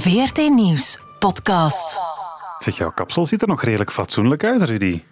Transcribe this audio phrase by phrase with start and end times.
[0.00, 1.98] VRT Nieuws podcast.
[2.58, 5.02] Zeg, jouw kapsel ziet er nog redelijk fatsoenlijk uit, Rudy.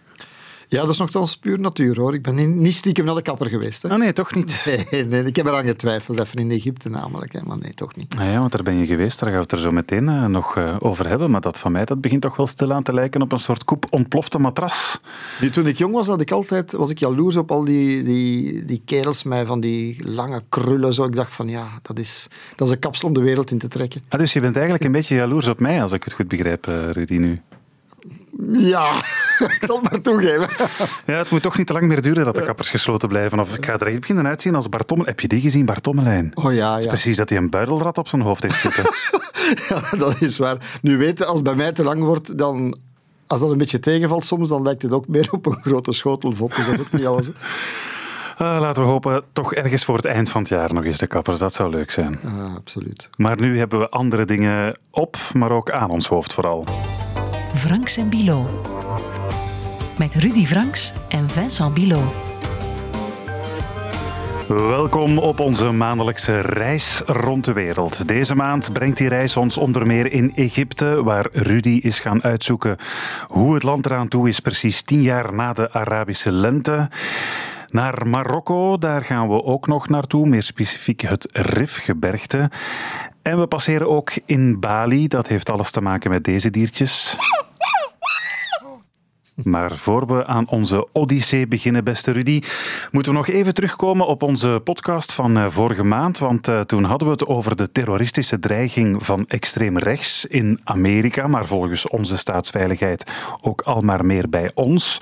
[0.70, 2.14] Ja, dat is nogthans puur natuur hoor.
[2.14, 3.82] Ik ben niet- niet stiekem naar de kapper geweest.
[3.82, 3.88] Hè.
[3.88, 4.86] Ah nee, toch niet.
[4.90, 7.32] Nee, nee, ik heb eraan getwijfeld, even in Egypte namelijk.
[7.32, 7.40] Hè.
[7.44, 8.14] Maar nee, toch niet.
[8.18, 10.24] Ah ja, want daar ben je geweest, daar gaan we het er zo meteen eh,
[10.26, 11.30] nog eh, over hebben.
[11.30, 13.86] Maar dat van mij, dat begint toch wel stilaan te lijken op een soort koep
[13.90, 15.00] ontplofte matras.
[15.40, 18.64] Nu, toen ik jong was, had ik altijd, was ik jaloers op al die, die,
[18.64, 20.94] die kerels met van die lange krullen.
[20.94, 21.04] Zo.
[21.04, 23.68] Ik dacht van ja, dat is, dat is een kapsel om de wereld in te
[23.68, 24.02] trekken.
[24.08, 26.66] Ah, dus je bent eigenlijk een beetje jaloers op mij, als ik het goed begrijp,
[26.66, 27.40] eh, Rudy, nu.
[28.46, 28.94] Ja,
[29.58, 30.48] ik zal het maar toegeven.
[31.06, 33.40] Ja, het moet toch niet te lang meer duren dat de kappers gesloten blijven.
[33.40, 35.06] Of ik ga er echt beginnen uitzien als Bartommel.
[35.06, 36.30] Heb je die gezien, Bartommelijn?
[36.34, 36.90] Oh ja, Het is ja.
[36.90, 38.84] precies dat hij een buidelrat op zijn hoofd heeft zitten.
[39.68, 40.78] ja, dat is waar.
[40.82, 42.76] Nu weten, als het bij mij te lang wordt, dan...
[43.26, 46.32] Als dat een beetje tegenvalt soms, dan lijkt het ook meer op een grote schotel
[46.32, 46.56] vod.
[46.56, 47.30] Dus dat ook niet alles.
[48.36, 51.06] Ah, laten we hopen, toch ergens voor het eind van het jaar nog eens de
[51.06, 51.38] kappers.
[51.38, 52.18] Dat zou leuk zijn.
[52.24, 53.08] Ah, absoluut.
[53.16, 56.64] Maar nu hebben we andere dingen op, maar ook aan ons hoofd vooral.
[57.54, 58.62] Franks en Bilo.
[59.98, 62.12] Met Rudy Franks en Vincent Bilo.
[64.48, 68.08] Welkom op onze maandelijkse reis rond de wereld.
[68.08, 72.76] Deze maand brengt die reis ons onder meer in Egypte, waar Rudy is gaan uitzoeken
[73.28, 76.88] hoe het land eraan toe is, precies tien jaar na de Arabische lente.
[77.66, 82.50] Naar Marokko, daar gaan we ook nog naartoe, meer specifiek het Rifgebergte.
[83.22, 87.16] En we passeren ook in Bali, dat heeft alles te maken met deze diertjes.
[89.42, 92.42] Maar voor we aan onze odyssee beginnen, beste Rudy,
[92.90, 96.18] moeten we nog even terugkomen op onze podcast van eh, vorige maand.
[96.18, 101.26] Want eh, toen hadden we het over de terroristische dreiging van extreem rechts in Amerika.
[101.26, 105.00] Maar volgens onze staatsveiligheid ook al maar meer bij ons.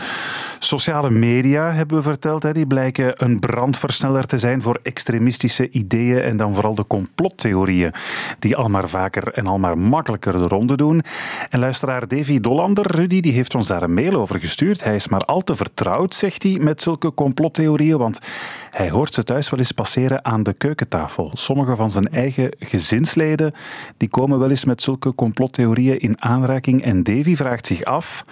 [0.58, 6.20] Sociale media, hebben we verteld, die blijken een brandversneller te zijn voor extremistische ideeën.
[6.20, 7.92] En dan vooral de complottheorieën,
[8.38, 11.02] die al maar vaker en al maar makkelijker de ronde doen.
[11.50, 14.25] En luisteraar Davy Dollander, Rudy, die heeft ons daar een mail over
[14.82, 18.18] Hij is maar al te vertrouwd, zegt hij, met zulke complottheorieën, want
[18.70, 21.30] hij hoort ze thuis wel eens passeren aan de keukentafel.
[21.32, 23.54] Sommige van zijn eigen gezinsleden
[23.96, 26.82] die komen wel eens met zulke complottheorieën in aanraking.
[26.82, 28.24] En Davy vraagt zich af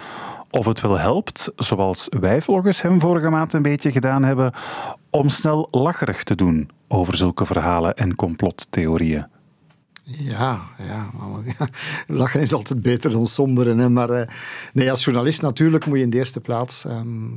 [0.51, 4.53] of het wel helpt, zoals wij volgens hem vorige maand een beetje gedaan hebben,
[5.09, 9.34] om snel lacherig te doen over zulke verhalen en complottheorieën.
[10.07, 11.69] Ja, ja, maar,
[12.07, 13.77] lachen is altijd beter dan somberen.
[13.77, 13.89] Hè?
[13.89, 14.27] Maar eh,
[14.73, 16.85] nee, als journalist natuurlijk moet je in de eerste plaats...
[16.85, 17.27] ehm,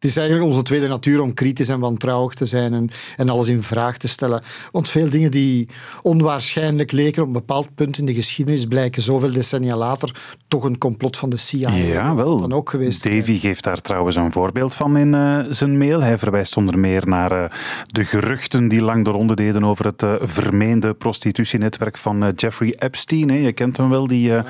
[0.00, 3.48] het is eigenlijk onze tweede natuur om kritisch en wantrouwig te zijn en, en alles
[3.48, 4.42] in vraag te stellen.
[4.72, 5.68] Want veel dingen die
[6.02, 10.78] onwaarschijnlijk leken op een bepaald punt in de geschiedenis blijken zoveel decennia later toch een
[10.78, 11.70] complot van de CIA.
[11.70, 12.40] Ja, wel.
[12.40, 13.02] Dan ook geweest.
[13.02, 13.18] zijn.
[13.18, 16.00] Davy geeft daar trouwens een voorbeeld van in eh, zijn mail.
[16.00, 17.50] Hij verwijst onder meer naar eh,
[17.86, 23.30] de geruchten die lang de ronde deden over het eh, vermeende prostitutienetwerk van Jeffrey Epstein.
[23.30, 23.36] Hè.
[23.36, 24.44] Je kent hem wel, die, ja.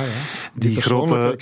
[0.55, 1.35] die, Die grote,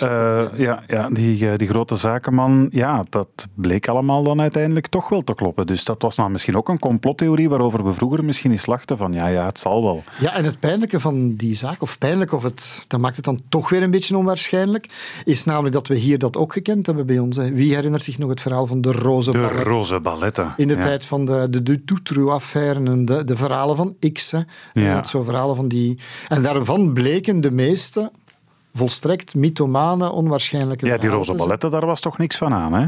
[0.56, 2.66] ja, ja, die, die grote zakenman.
[2.70, 5.66] Ja, dat bleek allemaal dan uiteindelijk toch wel te kloppen.
[5.66, 9.12] Dus dat was nou misschien ook een complottheorie waarover we vroeger misschien eens lachten van
[9.12, 10.02] ja, ja, het zal wel.
[10.20, 13.40] Ja, en het pijnlijke van die zaak, of pijnlijk, of het, dat maakt het dan
[13.48, 14.88] toch weer een beetje onwaarschijnlijk,
[15.24, 17.36] is namelijk dat we hier dat ook gekend hebben bij ons.
[17.36, 17.52] hè.
[17.52, 19.62] Wie herinnert zich nog het verhaal van de roze De ballet?
[19.66, 20.54] roze balletten.
[20.56, 20.80] In de ja.
[20.80, 24.30] tijd van de, de, de Dutroux-affaire en de, de verhalen van X.
[24.30, 24.38] Hè.
[24.72, 24.94] En Ja.
[24.94, 25.98] dat Zo verhalen van die...
[26.28, 28.10] En daarvan bleken de meeste
[28.74, 32.86] volstrekt mythomane, onwaarschijnlijke Ja, die roze balletten, daar was toch niks van aan, hè?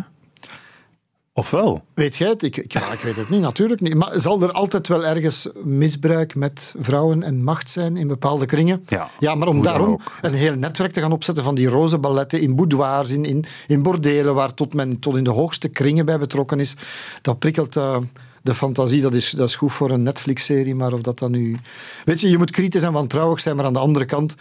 [1.40, 1.82] Of wel?
[1.94, 2.42] Weet jij het?
[2.42, 3.94] Ik, ik, ja, ik weet het niet, natuurlijk niet.
[3.94, 8.84] Maar zal er altijd wel ergens misbruik met vrouwen en macht zijn in bepaalde kringen?
[8.86, 12.40] Ja, ja maar om daarom een heel netwerk te gaan opzetten van die roze balletten
[12.40, 16.18] in boudoirs, in, in, in bordelen, waar tot men tot in de hoogste kringen bij
[16.18, 16.76] betrokken is,
[17.22, 17.76] dat prikkelt...
[17.76, 17.96] eh,
[18.42, 21.56] de fantasie, dat is, dat is goed voor een Netflix-serie, maar of dat dan nu...
[22.04, 24.34] Weet je, je moet kritisch en wantrouwig zijn, maar aan de andere kant,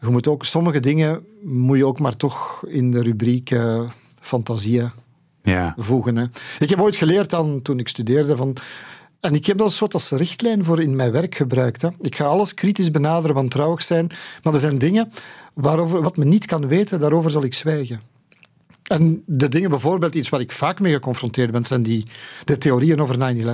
[0.00, 3.80] je moet ook, sommige dingen moet je ook maar toch in de rubriek eh,
[4.20, 4.90] fantasieën
[5.52, 5.74] Ja.
[5.76, 6.16] voegen.
[6.16, 6.24] Hè.
[6.58, 8.56] Ik heb ooit geleerd dan, toen ik studeerde van.
[9.20, 11.82] En ik heb dat een soort als richtlijn voor in mijn werk gebruikt.
[11.82, 11.88] Hè.
[12.00, 14.06] Ik ga alles kritisch benaderen, wantrouwig zijn.
[14.42, 15.12] Maar er zijn dingen
[15.54, 18.00] waarover, wat men niet kan weten, daarover zal ik zwijgen.
[18.82, 22.06] En de dingen, bijvoorbeeld iets waar ik vaak mee geconfronteerd ben, zijn die,
[22.44, 23.48] de theorieën over 9-11.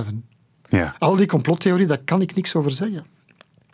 [0.69, 0.95] Ja.
[0.99, 3.05] Al die complottheorieën, daar kan ik niks over zeggen.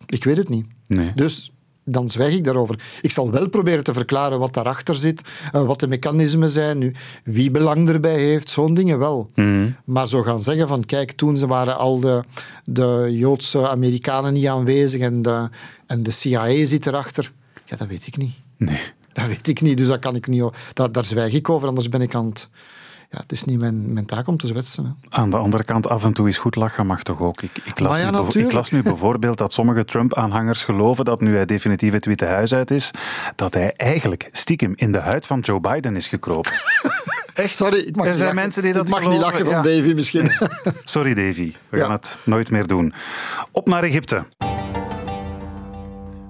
[0.06, 0.66] Ik weet het niet.
[0.88, 1.12] Nee.
[1.16, 1.52] Dus
[1.92, 2.80] dan zwijg ik daarover.
[3.02, 5.22] Ik zal wel proberen te verklaren wat daarachter zit,
[5.52, 6.94] eh, wat de mechanismen zijn, nu,
[7.24, 9.30] wie belang erbij heeft, zo'n dingen wel.
[9.36, 9.70] Mhm.
[9.86, 12.24] Maar zo gaan zeggen van, kijk, toen ze waren al de,
[12.64, 15.50] de Joodse Amerikanen niet aanwezig en de,
[15.86, 17.32] en de CIA zit erachter,
[17.66, 18.34] ja, dat weet ik niet.
[18.58, 18.82] Nee.
[19.14, 20.44] Dat weet ik niet, dus dat kan ik niet,
[20.74, 22.50] daar zwijg ik over, anders ben ik aan het,
[23.12, 24.86] ja, het is niet mijn, mijn taak om te zwetsen.
[24.86, 24.92] Hè.
[25.18, 27.42] Aan de andere kant, af en toe is goed lachen mag toch ook?
[27.42, 28.54] Ik, ik, las, ja, nu, bevo- ik natuurlijk.
[28.54, 32.72] las nu bijvoorbeeld dat sommige Trump-aanhangers geloven dat nu hij definitief het Witte Huis uit
[32.72, 32.92] is,
[33.36, 36.52] dat hij eigenlijk stiekem in de huid van Joe Biden is gekropen.
[37.34, 37.56] Echt?
[37.56, 38.36] Sorry, ik mag er zijn lachen.
[38.42, 39.20] mensen die dat Ik mag geloven.
[39.22, 39.78] niet lachen van Ja.
[39.78, 40.32] Davy misschien.
[40.86, 42.94] Sorry Davy, we gaan het nooit meer doen.
[43.52, 44.24] Op naar Egypte.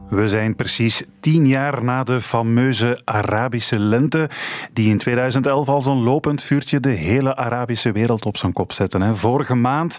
[0.10, 4.30] We zijn precies tien jaar na de fameuze Arabische lente,
[4.74, 9.16] die in 2011 als een lopend vuurtje de hele Arabische wereld op zijn kop zette.
[9.16, 9.98] Vorige maand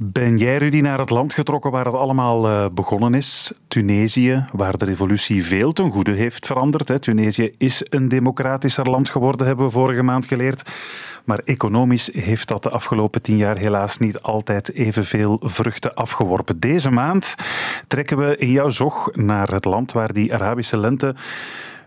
[0.00, 3.52] ben jij, Rudy, naar het land getrokken waar het allemaal eh, begonnen is.
[3.68, 7.02] Tunesië, waar de revolutie veel ten goede heeft veranderd.
[7.02, 10.70] Tunesië is een democratischer land geworden, hebben we vorige maand geleerd.
[11.24, 16.60] Maar economisch heeft dat de afgelopen tien jaar helaas niet altijd evenveel vruchten afgeworpen.
[16.60, 17.34] Deze maand
[17.86, 21.14] trekken we in jouw zog naar het land waar die Arabische lente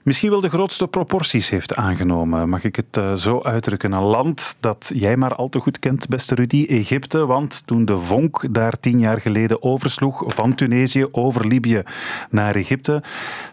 [0.03, 2.49] misschien wel de grootste proporties heeft aangenomen.
[2.49, 3.91] Mag ik het eh, zo uitdrukken?
[3.91, 7.25] Een land dat jij maar al te goed kent, beste Rudy, Egypte.
[7.25, 11.83] Want toen de vonk daar tien jaar geleden oversloeg van Tunesië over Libië
[12.29, 13.03] naar Egypte,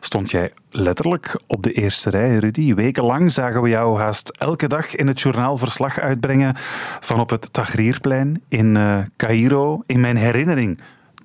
[0.01, 2.75] stond jij letterlijk op de eerste rij, Rudy.
[2.75, 6.55] Wekenlang zagen we jou haast elke dag in het journaal verslag uitbrengen
[7.01, 9.83] van op het Tahrirplein in eh Cairo.
[9.87, 10.81] In mijn herinnering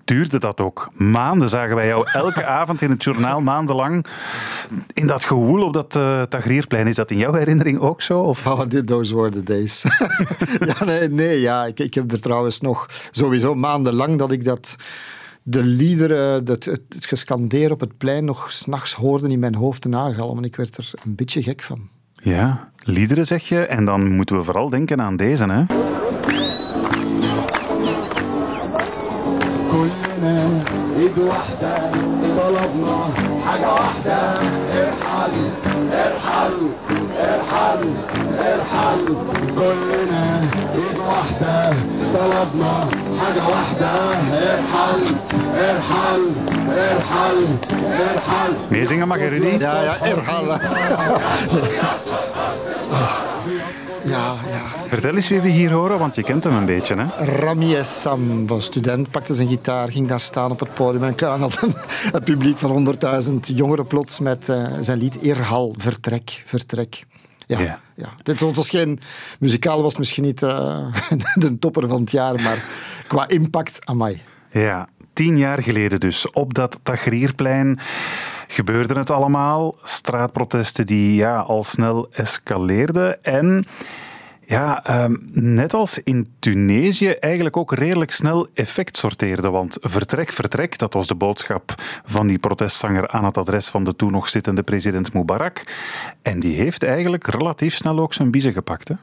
[0.05, 0.89] duurde dat ook.
[0.93, 4.05] Maanden zagen wij jou elke avond in het journaal, maandenlang.
[4.93, 6.87] In dat gewoel op dat uh, Tahrirplein.
[6.87, 8.21] Is dat in jouw herinnering ook zo?
[8.21, 8.47] Of?
[8.47, 9.85] Oh, dit, those were the days.
[10.77, 14.75] ja, nee, nee ja, ik, ik heb er trouwens nog sowieso maandenlang dat ik dat
[15.43, 19.85] de liederen, dat, het, het gescandeer op het plein nog s'nachts hoorde in mijn hoofd
[19.85, 20.43] en aangalmen.
[20.43, 21.89] Ik werd er een beetje gek van.
[22.15, 23.65] Ja, liederen zeg je.
[23.65, 25.63] En dan moeten we vooral denken aan deze, hè?
[31.23, 31.77] واحدة
[32.37, 33.09] طلبنا
[33.47, 34.33] حاجة واحدة
[34.73, 35.31] ارحل
[35.93, 36.53] ارحل
[37.19, 37.81] ارحل
[38.39, 39.05] ارحل
[39.57, 40.41] كلنا
[40.75, 41.73] ايد واحدة
[42.13, 42.75] طلبنا
[43.19, 43.91] حاجة واحدة
[44.53, 45.01] ارحل
[45.55, 46.23] ارحل
[46.77, 47.37] ارحل
[47.87, 48.53] ارحل
[49.33, 49.57] Rudy?
[49.59, 50.59] Ja, ja, erhal.
[54.05, 54.61] Ja, ja.
[54.87, 57.25] Vertel eens wie we hier horen, want je kent hem een beetje, hè?
[57.25, 61.61] Rami Essam, van student, pakte zijn gitaar, ging daar staan op het podium en had
[61.61, 61.75] een,
[62.11, 67.05] een publiek van 100.000 jongeren plots met uh, zijn lied Irhal, Vertrek, Vertrek.
[67.45, 67.79] Ja, Ja.
[67.95, 68.13] ja.
[68.23, 68.99] Dit was geen,
[69.39, 70.85] muzikaal was misschien niet uh,
[71.35, 72.65] de topper van het jaar, maar
[73.07, 74.21] qua impact, amai.
[74.51, 77.79] Ja, tien jaar geleden dus, op dat Tahrirplein
[78.47, 79.75] gebeurde het allemaal.
[79.83, 83.65] Straatprotesten die ja, al snel escaleerden en...
[84.45, 89.49] Ja, um, net als in Tunesië eigenlijk ook redelijk snel effect sorteerde.
[89.49, 91.73] Want vertrek, vertrek, dat was de boodschap
[92.05, 95.63] van die protestzanger aan het adres van de toen nog zittende president Mubarak.
[96.21, 98.87] En die heeft eigenlijk relatief snel ook zijn biezen gepakt.
[98.87, 98.95] Hè?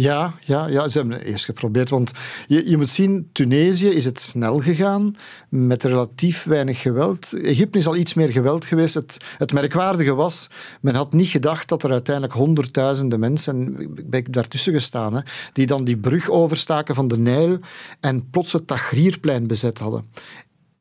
[0.00, 1.88] Ja, ja, ja, ze hebben het eerst geprobeerd.
[1.88, 2.12] Want
[2.46, 5.16] je, je moet zien, Tunesië is het snel gegaan
[5.48, 7.32] met relatief weinig geweld.
[7.32, 8.94] Egypte is al iets meer geweld geweest.
[8.94, 10.50] Het, het merkwaardige was,
[10.80, 15.20] men had niet gedacht dat er uiteindelijk honderdduizenden mensen, ik ben daartussen gestaan, hè,
[15.52, 17.58] die dan die brug overstaken van de Nijl
[18.00, 20.04] en plots het Tahrirplein bezet hadden.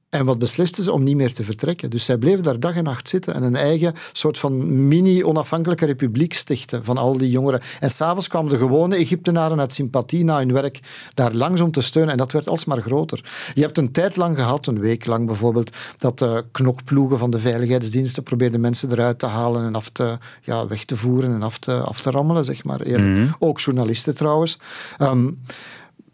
[0.09, 1.89] En wat beslisten ze om niet meer te vertrekken?
[1.89, 6.33] Dus zij bleven daar dag en nacht zitten en een eigen soort van mini-onafhankelijke republiek
[6.33, 7.61] stichten van al die jongeren.
[7.79, 10.79] En s'avonds kwamen de gewone Egyptenaren uit sympathie na hun werk
[11.13, 13.23] daar langs om te steunen en dat werd alsmaar groter.
[13.53, 17.39] Je hebt een tijd lang gehad, een week lang bijvoorbeeld, dat de knokploegen van de
[17.39, 21.57] veiligheidsdiensten probeerden mensen eruit te halen en af te, ja, weg te voeren en af
[21.57, 22.81] te, af te rammelen, zeg maar.
[22.85, 23.35] Mm-hmm.
[23.39, 24.59] Ook journalisten trouwens.
[25.01, 25.41] Um,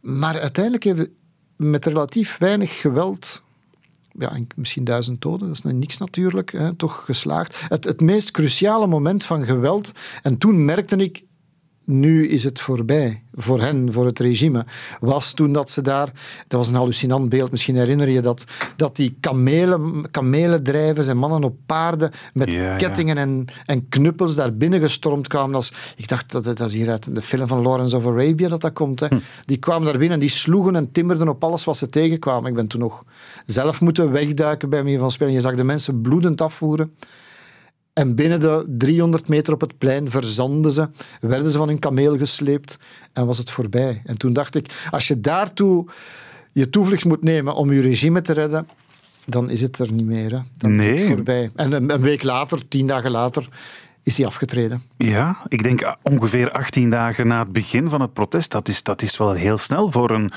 [0.01, 3.42] maar uiteindelijk hebben we met relatief weinig geweld
[4.20, 7.62] ja, misschien duizend doden, dat is niks natuurlijk, hè, toch geslaagd.
[7.67, 9.91] Het, het meest cruciale moment van geweld,
[10.22, 11.24] en toen merkte ik,
[11.85, 14.65] nu is het voorbij, voor hen, voor het regime,
[14.99, 16.11] was toen dat ze daar,
[16.47, 21.43] dat was een hallucinant beeld, misschien herinner je dat, dat die kamelen, kamelendrijvers en mannen
[21.43, 23.21] op paarden met ja, kettingen ja.
[23.21, 25.55] En, en knuppels daar binnen gestormd kwamen.
[25.55, 28.61] Als, ik dacht, dat, dat is hier uit de film van Lawrence of Arabia dat
[28.61, 28.99] dat komt.
[28.99, 29.07] Hè.
[29.07, 29.19] Hm.
[29.45, 32.49] Die kwamen daar binnen en die sloegen en timmerden op alles wat ze tegenkwamen.
[32.49, 33.03] Ik ben toen nog
[33.45, 35.33] zelf moeten wegduiken bij mij van spelen.
[35.33, 36.93] Je zag de mensen bloedend afvoeren.
[37.93, 40.89] En binnen de 300 meter op het plein verzanden ze,
[41.21, 42.77] werden ze van hun kameel gesleept
[43.13, 44.01] en was het voorbij.
[44.05, 45.85] En toen dacht ik, als je daartoe
[46.51, 48.67] je toevlucht moet nemen om je regime te redden,
[49.25, 50.31] dan is het er niet meer.
[50.31, 50.39] Hè.
[50.57, 50.93] Dan nee.
[50.93, 51.51] is het voorbij.
[51.55, 53.47] En een, een week later, tien dagen later,
[54.03, 54.83] is hij afgetreden.
[54.98, 58.51] Ja, ik denk ongeveer 18 dagen na het begin van het protest.
[58.51, 60.31] Dat is, dat is wel heel snel voor een,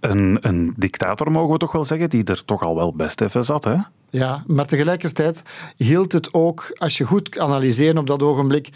[0.00, 3.44] een, een dictator, mogen we toch wel zeggen, die er toch al wel best even
[3.44, 3.64] zat.
[3.64, 3.76] Hè?
[4.10, 5.42] Ja, maar tegelijkertijd
[5.76, 8.68] hield het ook, als je goed analyseert op dat ogenblik,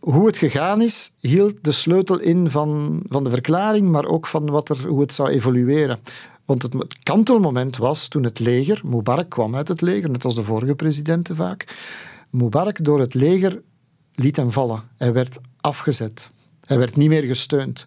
[0.00, 4.50] hoe het gegaan is, hield de sleutel in van, van de verklaring, maar ook van
[4.50, 5.98] wat er, hoe het zou evolueren.
[6.44, 10.42] Want het kantelmoment was toen het leger, Mubarak kwam uit het leger, net als de
[10.42, 11.76] vorige presidenten vaak.
[12.34, 13.62] Mubarak door het leger
[14.14, 14.82] liet hem vallen.
[14.96, 16.30] Hij werd afgezet.
[16.64, 17.86] Hij werd niet meer gesteund.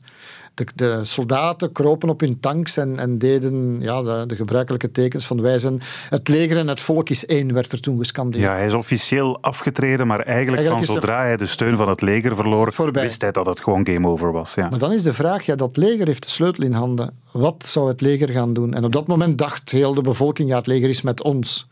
[0.54, 5.26] De, de soldaten kropen op hun tanks en, en deden ja, de, de, gebruikelijke tekens
[5.26, 8.44] van wij zijn het leger en het volk is één, werd er toen gescandeerd.
[8.44, 12.02] Ja, hij is officieel afgetreden, maar eigenlijk, eigenlijk van zodra hij de steun van het
[12.02, 14.54] leger verloor, wist hij dat het gewoon game over was.
[14.54, 14.70] Ja.
[14.70, 17.14] Maar dan is de vraag, ja, dat leger heeft de sleutel in handen.
[17.32, 18.74] Wat zou het leger gaan doen?
[18.74, 21.68] En op dat moment dacht heel de bevolking, ja, het leger is met ons.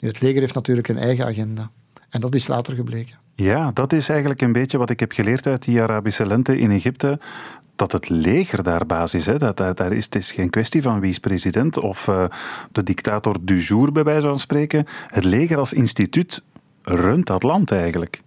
[0.00, 1.70] Nu, het leger heeft natuurlijk een eigen agenda.
[2.08, 3.14] En dat is later gebleken.
[3.34, 6.70] Ja, dat is eigenlijk een beetje wat ik heb geleerd uit die Arabische lente in
[6.70, 7.18] Egypte.
[7.76, 9.38] Dat het leger daar basis is.
[9.38, 12.24] Dat, daar is, het is geen kwestie van wie is president of uh,
[12.72, 14.86] de dictator du jour, bij wijze van spreken.
[15.06, 16.42] Het leger als instituut
[16.82, 18.22] runt dat land eigenlijk.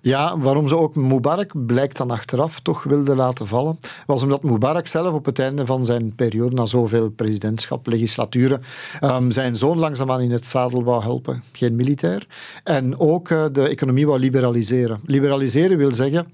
[0.00, 4.86] Ja, waarom ze ook Mubarak, blijkt dan achteraf, toch wilde laten vallen, was omdat Mubarak
[4.86, 8.62] zelf op het einde van zijn periode, na zoveel presidentschap, legislaturen,
[9.00, 11.42] um, zijn zoon langzaamaan in het zadel wou helpen.
[11.52, 12.26] Geen militair.
[12.64, 15.00] En ook uh, de economie wou liberaliseren.
[15.04, 16.32] Liberaliseren wil zeggen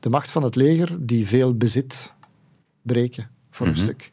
[0.00, 2.12] de macht van het leger die veel bezit
[2.82, 3.86] breken, voor een mm -hmm.
[3.86, 4.12] stuk.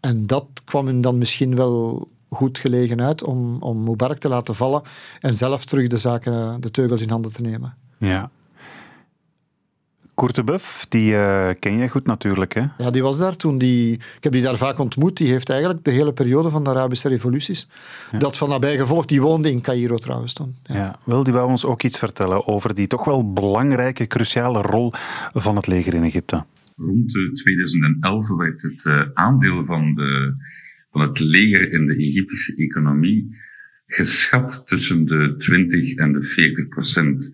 [0.00, 4.54] En dat kwam hem dan misschien wel goed gelegen uit om, om Mubarak te laten
[4.54, 4.82] vallen
[5.20, 7.76] en zelf terug de zaken, de teugels in handen te nemen.
[7.98, 8.30] Ja.
[10.18, 12.54] Courtebeuf, die uh, ken je goed natuurlijk.
[12.54, 12.64] Hè?
[12.78, 13.58] Ja, die was daar toen.
[13.58, 15.16] Die, ik heb die daar vaak ontmoet.
[15.16, 17.68] Die heeft eigenlijk de hele periode van de Arabische revoluties
[18.12, 18.18] ja.
[18.18, 19.08] dat van nabij gevolgd.
[19.08, 20.54] Die woonde in Cairo trouwens toen.
[20.62, 20.74] Ja.
[20.74, 24.92] ja, wel, die wou ons ook iets vertellen over die toch wel belangrijke, cruciale rol
[25.32, 26.44] van het leger in Egypte.
[26.76, 30.34] Rond 2011 werd het uh, aandeel van, de,
[30.90, 33.36] van het leger in de Egyptische economie
[33.86, 37.30] geschat tussen de 20 en de 40 procent.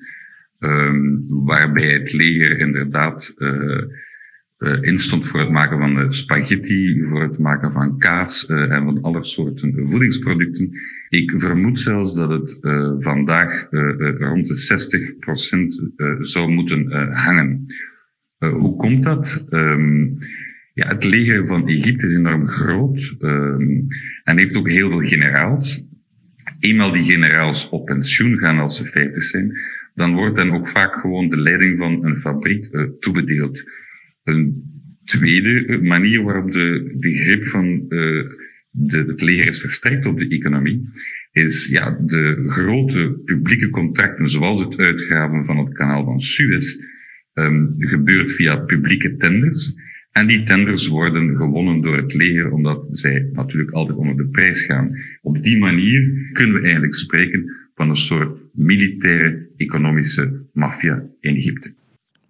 [0.58, 3.82] Um, waarbij het leger inderdaad uh,
[4.58, 9.24] uh, instond voor het maken van spaghetti, voor het maken van kaas en van alle
[9.24, 10.70] soorten voedingsproducten.
[11.08, 12.58] Ik vermoed zelfs dat het
[13.02, 13.66] vandaag
[14.18, 17.66] rond de 60 procent zou moeten hangen.
[18.38, 19.46] hoe komt dat?
[19.50, 20.18] Um,
[20.74, 23.86] ja, het leger van Egypte is enorm groot um,
[24.24, 25.84] en heeft ook heel veel generaals.
[26.58, 29.52] Eenmaal die generaals op pensioen gaan als ze 50 zijn,
[29.94, 33.62] dan wordt dan ook vaak gewoon de leiding van een fabriek uh, toebedeeld.
[34.24, 34.72] Een
[35.04, 38.24] tweede manier waarop de, de grip van uh,
[38.70, 40.90] de, het leger is versterkt op de economie,
[41.32, 46.76] is ja, de grote publieke contracten, zoals het uitgaven van het kanaal van Suez,
[47.34, 49.74] um, gebeurt via publieke tenders.
[50.12, 54.62] En die tenders worden gewonnen door het leger, omdat zij natuurlijk altijd onder de prijs
[54.62, 54.96] gaan.
[55.22, 61.74] Op die manier kunnen we eigenlijk spreken van een soort militaire economische maffia in Egypte.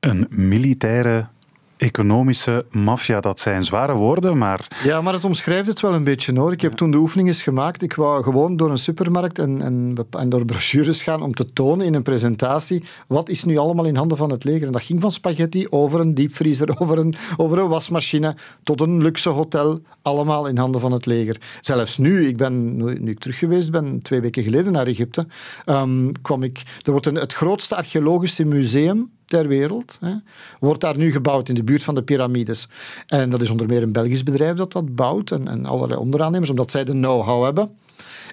[0.01, 1.29] Een militaire
[1.77, 4.69] economische maffia, dat zijn zware woorden, maar...
[4.85, 6.53] Ja, maar het omschrijft het wel een beetje, hoor.
[6.53, 7.83] Ik heb toen de oefening eens gemaakt.
[7.83, 11.87] Ik wou gewoon door een supermarkt en, en, en, door brochures gaan om te tonen
[11.87, 14.67] in een presentatie wat is nu allemaal in handen van het leger.
[14.67, 19.03] En dat ging van spaghetti over een diepvriezer, over een, over een wasmachine, tot een
[19.03, 19.81] luxe hotel.
[20.03, 21.41] Allemaal in handen van het leger.
[21.61, 25.27] Zelfs nu, ik ben, nu ik terug geweest ben, twee weken geleden naar Egypte,
[25.67, 26.63] um, kwam ik...
[26.83, 29.97] Er wordt een, het grootste archeologische museum ter wereld.
[30.01, 30.13] Hè,
[30.61, 32.69] wordt daar nu gebouwd in de buurt van de piramides.
[33.07, 36.51] En dat is onder meer een Belgisch bedrijf dat dat bouwt en, en allerlei onderaannemers,
[36.51, 37.71] omdat zij de know-how hebben.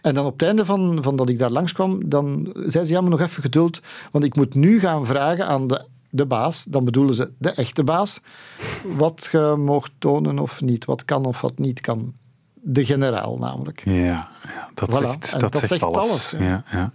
[0.01, 3.01] En dan op het einde van, van dat ik daar langskwam, dan zei ze, ja,
[3.01, 3.81] maar nog even geduld,
[4.12, 7.84] want ik moet nu gaan vragen aan de, de baas, dan bedoelen ze de echte
[7.84, 8.22] baas,
[8.84, 12.13] wat je mocht tonen of niet, wat kan of wat niet kan.
[12.63, 13.81] De generaal namelijk.
[13.86, 15.03] Ja, ja dat, voilà.
[15.03, 15.98] zegt, dat, dat, zegt, alles.
[15.98, 16.34] alles.
[16.38, 16.91] Ja, ja.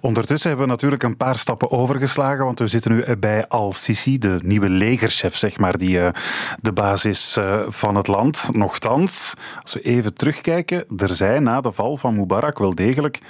[0.00, 4.38] Ondertussen hebben we natuurlijk een paar stappen overgeslagen, want we zitten nu bij Al-Sisi, de
[4.42, 6.08] nieuwe legerchef, zeg maar, die uh,
[6.60, 8.48] de basis uh, van het land.
[8.52, 13.20] Nochtans, als we even terugkijken, er zijn na de val van Mubarak wel degelijk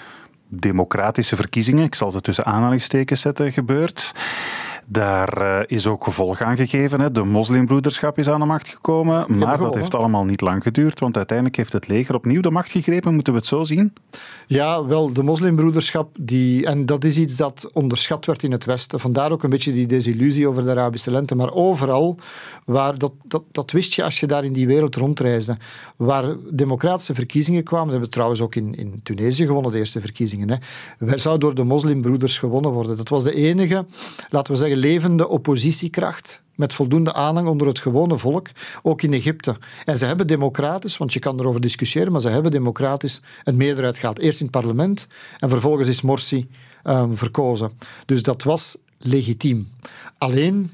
[0.48, 4.12] democratische verkiezingen, ik zal ze tussen aanhalingstekens zetten, gebeurd.
[4.88, 7.00] Daar uh, is ook gevolg aan gegeven.
[7.00, 7.12] Hè.
[7.12, 9.38] De moslimbroederschap is aan de macht gekomen.
[9.38, 12.70] Maar dat heeft allemaal niet lang geduurd, want uiteindelijk heeft het leger opnieuw de macht
[12.70, 13.14] gegrepen.
[13.14, 13.92] Moeten we het zo zien?
[14.46, 19.00] Ja, wel, de moslimbroederschap, die, en dat is iets dat onderschat werd in het Westen.
[19.00, 21.34] Vandaar ook een beetje die desillusie over de Arabische lente.
[21.34, 22.18] Maar overal,
[22.64, 25.56] waar dat, dat, dat wist je als je daar in die wereld rondreisde,
[25.96, 30.00] waar democratische verkiezingen kwamen, dat hebben we trouwens ook in, in Tunesië gewonnen, de eerste
[30.00, 30.60] verkiezingen,
[30.98, 32.96] hè, zou door de moslimbroeders gewonnen worden.
[32.96, 33.86] Dat was de enige,
[34.30, 38.48] laten we zeggen, levende oppositiekracht met voldoende aanhang onder het gewone volk,
[38.82, 39.56] ook in Egypte.
[39.84, 43.98] En ze hebben democratisch, want je kan erover discussiëren, maar ze hebben democratisch een meerderheid
[43.98, 44.18] gehad.
[44.18, 45.06] Eerst in het parlement
[45.38, 46.48] en vervolgens is Morsi
[46.84, 47.72] um, verkozen.
[48.06, 49.68] Dus dat was legitiem.
[50.18, 50.70] Alleen,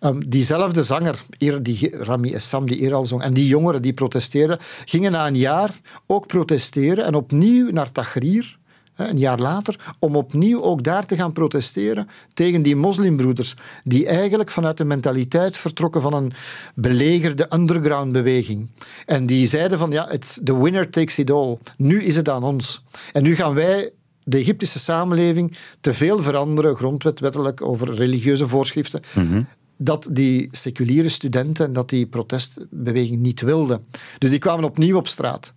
[0.00, 1.22] um, diezelfde zanger,
[1.62, 5.36] die Rami Essam, die eerder al zong, en die jongeren die protesteerden, gingen na een
[5.36, 8.58] jaar ook protesteren en opnieuw naar Tahrir,
[8.96, 14.50] een jaar later, om opnieuw ook daar te gaan protesteren tegen die moslimbroeders, die eigenlijk
[14.50, 16.32] vanuit de mentaliteit vertrokken van een
[16.74, 18.70] belegerde underground-beweging.
[19.06, 20.08] En die zeiden van, ja,
[20.44, 21.58] the winner takes it all.
[21.76, 22.82] Nu is het aan ons.
[23.12, 23.90] En nu gaan wij
[24.22, 29.42] de Egyptische samenleving te veel veranderen, grondwetwettelijk, over religieuze voorschriften, Mhm.
[29.76, 33.86] dat die seculiere studenten, dat die protestbeweging niet wilden.
[34.18, 35.52] Dus die kwamen opnieuw op straat.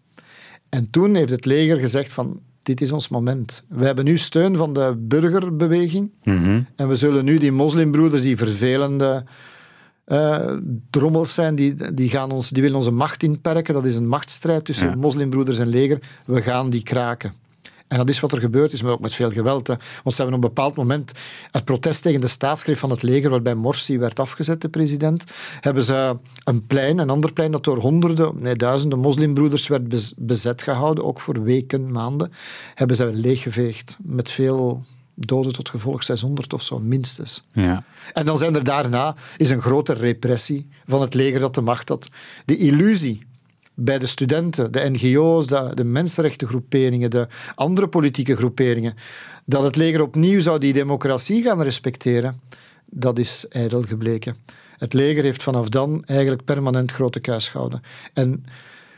[0.70, 3.64] En toen heeft het leger gezegd van, dit is ons moment.
[3.68, 6.62] We hebben nu steun van de burgerbeweging Mhm.
[6.76, 9.24] en we zullen nu die moslimbroeders, die vervelende
[10.06, 10.54] eh,
[10.90, 13.74] drommels zijn, die, die, gaan ons, die willen onze macht inperken.
[13.74, 14.96] Dat is een machtsstrijd tussen Ja.
[14.96, 16.00] moslimbroeders en leger.
[16.26, 17.34] We gaan die kraken.
[17.88, 19.68] En dat is wat er gebeurd is, maar ook met veel geweld.
[19.68, 19.74] Hè.
[20.04, 21.12] Want ze hebben op een bepaald moment
[21.52, 25.24] het protest tegen de staatsgreep van het leger, waarbij Morsi werd afgezet, de president,
[25.60, 30.14] hebben ze een plein, een ander plein dat door honderden, nee duizenden moslimbroeders werd bez-
[30.18, 32.32] bezet gehouden, ook voor weken, maanden,
[32.74, 33.98] hebben ze leeggeveegd.
[34.02, 34.86] Met veel
[35.20, 37.44] doden tot gevolg, 600 of zo, minstens.
[37.52, 37.84] Ja.
[38.14, 41.90] En dan zijn er daarna is een grote repressie van het leger dat de macht
[41.90, 42.10] had.
[42.46, 43.27] De illusie
[43.80, 48.96] bij de studenten, de NGO's, de, mensenrechtengroeperingen, de andere politieke groeperingen,
[49.46, 52.42] dat het leger opnieuw zou die democratie gaan respecteren,
[52.86, 54.36] dat is ijdel gebleken.
[54.78, 57.82] Het leger heeft vanaf dan eigenlijk permanent grote kuis gehouden.
[58.14, 58.46] En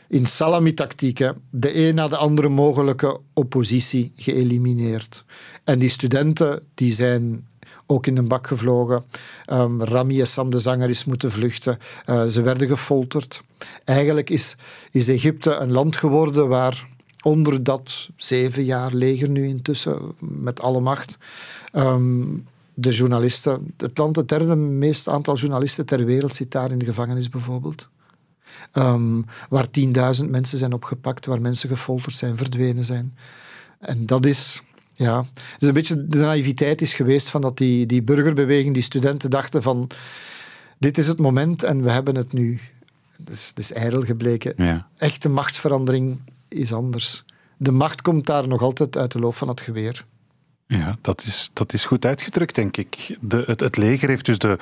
[0.08, 5.24] in salami-tactieken de een na de andere mogelijke oppositie geëlimineerd.
[5.64, 7.48] En die studenten die zijn
[7.90, 9.04] ook in een bak gevlogen.
[9.52, 11.78] Um, Rami Essam, de zanger, is moeten vluchten.
[12.06, 13.42] Uh, ze werden gefolterd.
[13.84, 14.56] Eigenlijk is,
[14.90, 16.88] is Egypte een land geworden waar
[17.22, 21.18] onder dat zeven jaar leger nu intussen, met alle macht,
[21.72, 26.78] um, de journalisten, het land het derde meest aantal journalisten ter wereld zit daar in
[26.78, 27.88] de gevangenis bijvoorbeeld.
[28.74, 29.66] Um, waar
[30.22, 33.14] 10.000 mensen zijn opgepakt, waar mensen gefolterd zijn, verdwenen zijn.
[33.78, 34.62] En dat is,
[35.00, 35.24] ja,
[35.58, 39.62] dus een beetje de naïviteit is geweest van dat die, die burgerbeweging, die studenten dachten
[39.62, 39.90] van
[40.78, 42.60] dit is het moment en we hebben het nu.
[43.30, 44.52] Is, dat is ijdel gebleken.
[44.56, 44.86] Ja.
[44.96, 47.24] Echte machtsverandering is anders.
[47.56, 50.04] De macht komt daar nog altijd uit de loop van het geweer.
[50.66, 53.16] Ja, dat is, dat is goed uitgedrukt, denk ik.
[53.20, 54.58] De, het, het leger heeft dus de,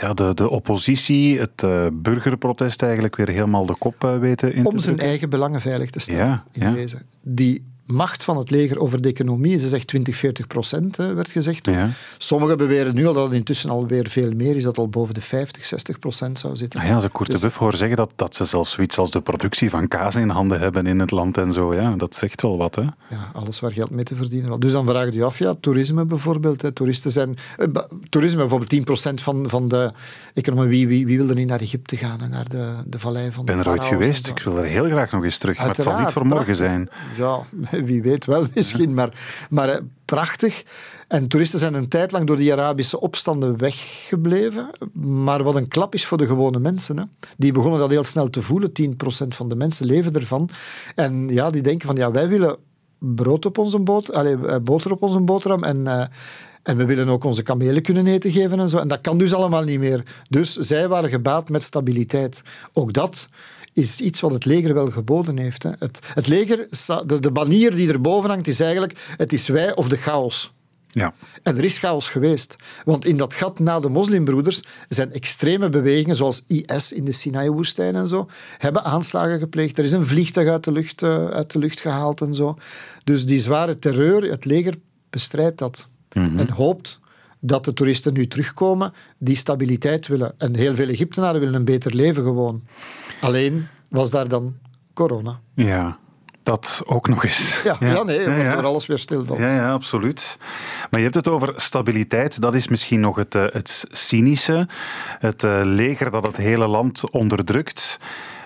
[0.00, 4.66] ja, de, de oppositie, het uh, burgerprotest eigenlijk weer helemaal de kop uh, weten in
[4.66, 6.72] Om zijn eigen belangen veilig te stellen, ja, in ja.
[6.72, 7.02] wezen.
[7.22, 11.66] Die macht van het leger over de economie, ze zegt 20, 40 procent, werd gezegd.
[11.66, 11.90] Ja.
[12.18, 15.14] Sommigen beweren nu al dat het intussen alweer veel meer is, dat het al boven
[15.14, 16.80] de 50, 60 procent zou zitten.
[16.80, 19.20] Ah ja, als ik de Buff hoor zeggen dat, dat ze zelfs zoiets als de
[19.20, 22.58] productie van kaas in handen hebben in het land en zo, ja, dat zegt wel
[22.58, 22.82] wat, hè?
[22.82, 24.60] Ja, alles waar geld mee te verdienen.
[24.60, 26.62] Dus dan vraag je af, ja, toerisme bijvoorbeeld.
[26.62, 26.72] Hè.
[26.72, 27.36] Toeristen zijn...
[27.56, 27.66] Eh,
[28.08, 29.90] toerisme, bijvoorbeeld 10 procent van, van de
[30.34, 30.68] economie.
[30.68, 33.40] Wie, wie, wie wil er niet naar Egypte gaan en naar de, de vallei van
[33.40, 35.66] Ik ben de er ooit geweest, ik wil er heel graag nog eens terug, maar
[35.66, 36.66] het zal niet voor morgen prachtig.
[36.66, 36.88] zijn.
[37.16, 37.40] Ja,
[37.84, 39.10] wie weet wel misschien, maar,
[39.50, 40.64] maar eh, prachtig.
[41.08, 44.70] En toeristen zijn een tijd lang door die Arabische opstanden weggebleven.
[45.02, 46.96] Maar wat een klap is voor de gewone mensen.
[46.98, 47.04] Hè.
[47.36, 48.72] Die begonnen dat heel snel te voelen.
[48.82, 48.94] 10%
[49.28, 50.50] van de mensen leven ervan.
[50.94, 52.56] En ja, die denken van, ja, wij willen
[52.98, 55.86] brood op onze boot, allee, eh, boter op onze boterham en...
[55.86, 56.04] eh,
[56.62, 58.78] en we willen ook onze kamelen kunnen eten geven en zo.
[58.78, 60.02] En dat kan dus allemaal niet meer.
[60.30, 62.42] Dus zij waren gebaat met stabiliteit.
[62.72, 63.28] Ook dat
[63.78, 65.62] is iets wat het leger wel geboden heeft.
[65.62, 65.70] Hè.
[65.78, 66.66] Het, het leger,
[67.06, 70.52] de, de banier die erboven hangt, is eigenlijk het is wij of de chaos.
[70.88, 71.14] Ja.
[71.42, 72.56] En er is chaos geweest.
[72.84, 77.94] Want in dat gat na de moslimbroeders zijn extreme bewegingen, zoals IS in de Sinai-woestijn
[77.94, 79.78] en zo, hebben aanslagen gepleegd.
[79.78, 82.56] Er is een vliegtuig uit de lucht, eh, uit de lucht gehaald en zo.
[83.04, 84.74] Dus die zware terreur, het leger
[85.10, 85.88] bestrijdt dat.
[86.08, 86.98] En hoopt
[87.40, 90.34] dat de toeristen nu terugkomen, die stabiliteit willen.
[90.38, 92.62] En heel veel Egyptenaren willen een beter leven gewoon.
[93.20, 94.54] Alleen was daar dan
[94.94, 95.40] corona.
[95.54, 95.98] ja,
[96.42, 97.60] dat ook nog eens.
[97.64, 98.02] Ja, ja.
[98.02, 98.44] nee, ja, ja.
[98.44, 99.38] waardoor alles weer stilvalt.
[99.38, 100.38] Ja, ja, absoluut.
[100.90, 102.40] Maar je hebt het over stabiliteit.
[102.40, 104.68] Dat is misschien nog het, eh, het cynische.
[105.18, 107.98] Het eh, leger dat het hele land onderdrukt,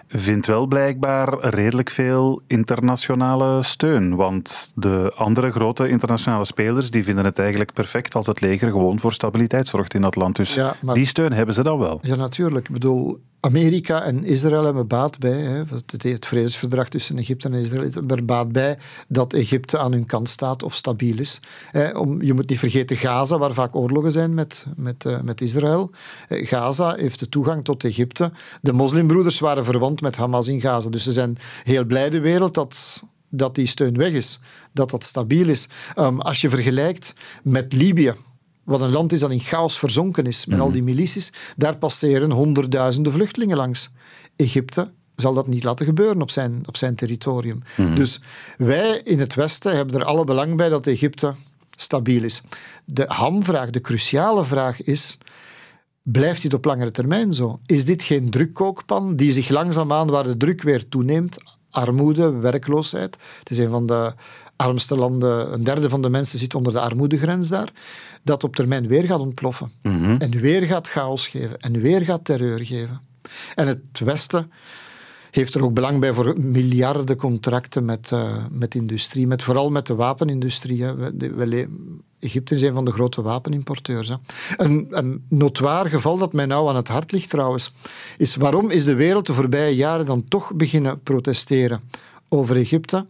[0.08, 4.16] vindt wel blijkbaar redelijk veel internationale steun.
[4.16, 8.98] Want de andere grote internationale spelers die vinden het eigenlijk perfect als het leger gewoon
[8.98, 10.36] voor stabiliteit zorgt in dat land.
[10.36, 11.98] Dus Ja, maar- die steun hebben ze dan wel.
[12.02, 12.66] Ja, natuurlijk.
[12.66, 15.64] Ik bedoel, Amerika en Israël hebben baat bij.
[15.98, 18.78] Het, vredesverdrag tussen Egypte en Israël er baat bij
[19.08, 21.40] dat Egypte aan hun kant staat of stabiel is.
[22.20, 25.90] Je moet niet vergeten Gaza, waar vaak oorlogen zijn met, met, eh, met Israël.
[26.28, 28.32] Eh, Gaza heeft de toegang tot Egypte.
[28.60, 30.90] De moslimbroeders waren verwant met Hamas in Gaza.
[30.90, 34.40] Dus ze zijn heel blij de wereld dat, dat die steun weg is.
[34.72, 35.68] Dat dat stabiel is.
[35.94, 38.14] Ehm, als je vergelijkt met Libië
[38.64, 42.30] wat een land is dat in chaos verzonken is met al die milities, daar passeren
[42.30, 43.90] honderdduizenden vluchtelingen langs.
[44.36, 47.62] Egypte zal dat niet laten gebeuren op zijn, op zijn territorium.
[47.94, 48.20] Dus
[48.56, 51.34] wij in het Westen hebben er alle belang bij dat Egypte
[51.76, 52.42] stabiel is.
[52.84, 55.18] De hamvraag, de cruciale vraag is,
[56.02, 57.60] blijft dit op langere termijn zo?
[57.66, 61.38] Is dit geen drukkookpan die zich langzaamaan, waar de druk weer toeneemt,
[61.70, 64.14] armoede, werkloosheid, het is een van de
[64.62, 67.72] armste landen, een derde van de mensen zit onder de armoedegrens daar,
[68.22, 69.72] dat op termijn weer gaat ontploffen.
[70.18, 71.60] En weer gaat chaos geven.
[71.60, 73.00] En weer gaat terreur geven.
[73.54, 74.50] En het Westen
[75.30, 79.86] heeft er ook belang bij voor miljarden contracten met, uh, met industrie, met, vooral met
[79.86, 80.82] de wapenindustrie.
[80.82, 80.94] Hè.
[80.94, 81.68] We, we,
[82.18, 84.08] Egypte is een van de grote wapenimporteurs.
[84.08, 84.14] Hè.
[84.56, 87.72] Een, een geval dat mij nou aan het hart ligt trouwens,
[88.18, 91.80] is waarom is de wereld de voorbije jaren dan toch beginnen protesteren
[92.28, 93.06] over Egypte?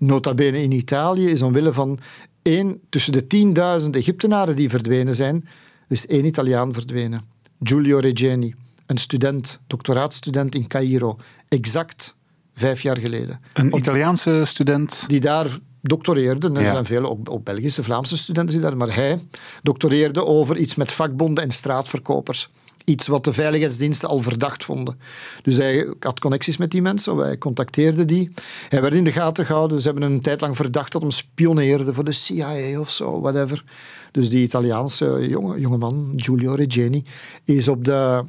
[0.00, 1.98] Nota bene in Italië is omwille van
[2.42, 5.48] één, tussen de 10.000 Egyptenaren die verdwenen zijn,
[5.88, 7.24] is één Italiaan verdwenen.
[7.62, 8.54] Giulio Regeni,
[8.86, 11.16] een student, doctoraatstudent in Cairo,
[11.48, 12.16] exact
[12.52, 13.40] vijf jaar geleden.
[13.52, 15.04] Een Italiaanse student?
[15.06, 16.52] Die daar doctoreerde.
[16.52, 19.18] Er zijn veel, ook, ook, Belgische, Vlaamse studenten die daar, maar hij
[19.62, 22.48] doctoreerde over iets met vakbonden en straatverkopers.
[22.84, 25.00] Iets wat de veiligheidsdiensten al verdacht vonden.
[25.42, 28.30] Dus hij had connecties met die mensen, wij contacteerden die.
[28.68, 29.80] Hij werd in de gaten gehouden.
[29.80, 33.64] Ze hebben een tijd lang verdacht dat hem spioneerde voor de CIA of zo, whatever.
[34.12, 37.04] Dus die Italiaanse jonge, jongeman, Giulio Regeni,
[37.44, 38.24] is op de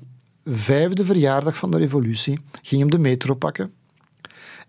[0.46, 3.74] vijfde verjaardag van de revolutie, ging hem de metro pakken.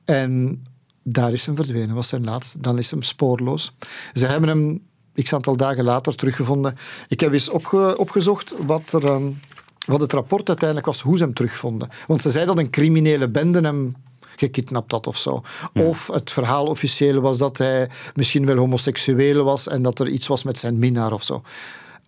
[0.04, 0.62] En
[1.02, 2.60] daar is hem verdwenen, was zijn laatste.
[2.60, 3.72] Dan is hem spoorloos.
[4.12, 4.82] Ze hebben hem
[5.22, 6.74] x aantal dagen later teruggevonden.
[7.08, 9.40] Ik heb eens opge opgezocht wat, er, um,
[9.86, 11.88] wat het rapport uiteindelijk was, hoe ze hem terugvonden.
[12.06, 13.96] Want ze zeiden dat een criminele bende hem
[14.36, 15.42] gekidnapt had of zo.
[15.74, 20.26] Of het verhaal officieel was dat hij misschien wel homoseksueel was en dat er iets
[20.26, 21.42] was met zijn minnaar of zo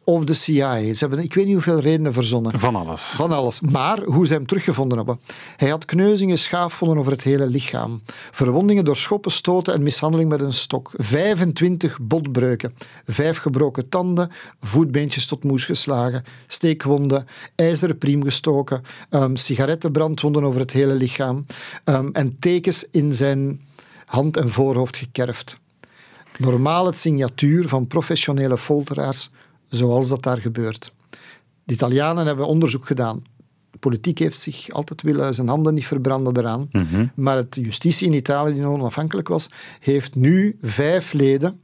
[0.04, 0.80] of de CIA.
[0.80, 2.58] Ze hebben, ik weet niet hoeveel redenen verzonnen.
[2.58, 3.02] Van alles.
[3.02, 3.60] Van alles.
[3.60, 5.20] Maar hoe ze hem teruggevonden hebben.
[5.56, 8.02] Hij had kneuzingen, schaafwonden over het hele lichaam.
[8.30, 10.90] Verwondingen door schoppen, stoten en mishandeling met een stok.
[10.96, 12.74] 25 botbreuken.
[13.06, 14.30] Vijf gebroken tanden.
[14.60, 16.24] Voetbeentjes tot moes geslagen.
[16.46, 17.26] Steekwonden.
[17.54, 18.82] IJzeren priem gestoken.
[19.10, 21.46] Um, sigarettenbrandwonden over het hele lichaam.
[21.84, 23.60] Um, en tekens in zijn
[24.06, 25.58] hand en voorhoofd gekerfd.
[26.38, 29.30] Normaal het signatuur van professionele folteraars
[29.68, 30.92] zoals dat daar gebeurt.
[31.64, 33.24] De Italianen hebben onderzoek gedaan.
[33.70, 36.68] De politiek heeft zich altijd willen zijn handen niet verbranden eraan.
[36.72, 37.06] Mhm.
[37.14, 39.50] Maar het justitie in Italië, die onafhankelijk was,
[39.80, 41.60] heeft nu vijf leden,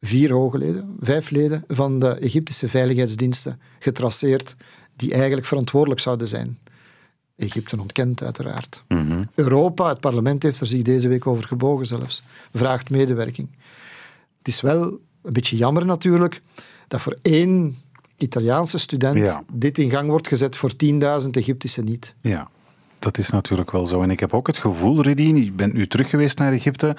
[0.00, 4.56] vier hoge leden, vijf leden van de Egyptische veiligheidsdiensten getraceerd,
[4.96, 6.58] die eigenlijk verantwoordelijk zouden zijn.
[7.36, 8.82] Egypte ontkent uiteraard.
[8.88, 9.22] Mhm.
[9.34, 12.22] Europa, het parlement heeft er zich deze week over gebogen zelfs,
[12.54, 13.48] vraagt medewerking.
[14.38, 14.82] Het is wel
[15.22, 16.42] een beetje jammer natuurlijk
[16.90, 17.76] dat voor één
[18.16, 19.42] Italiaanse student Ja.
[19.52, 22.14] dit in gang wordt gezet, voor 10.000 Egyptische niet.
[22.20, 22.48] Ja,
[22.98, 24.02] dat is natuurlijk wel zo.
[24.02, 26.96] En ik heb ook het gevoel, Rudy, je bent nu terug geweest naar Egypte,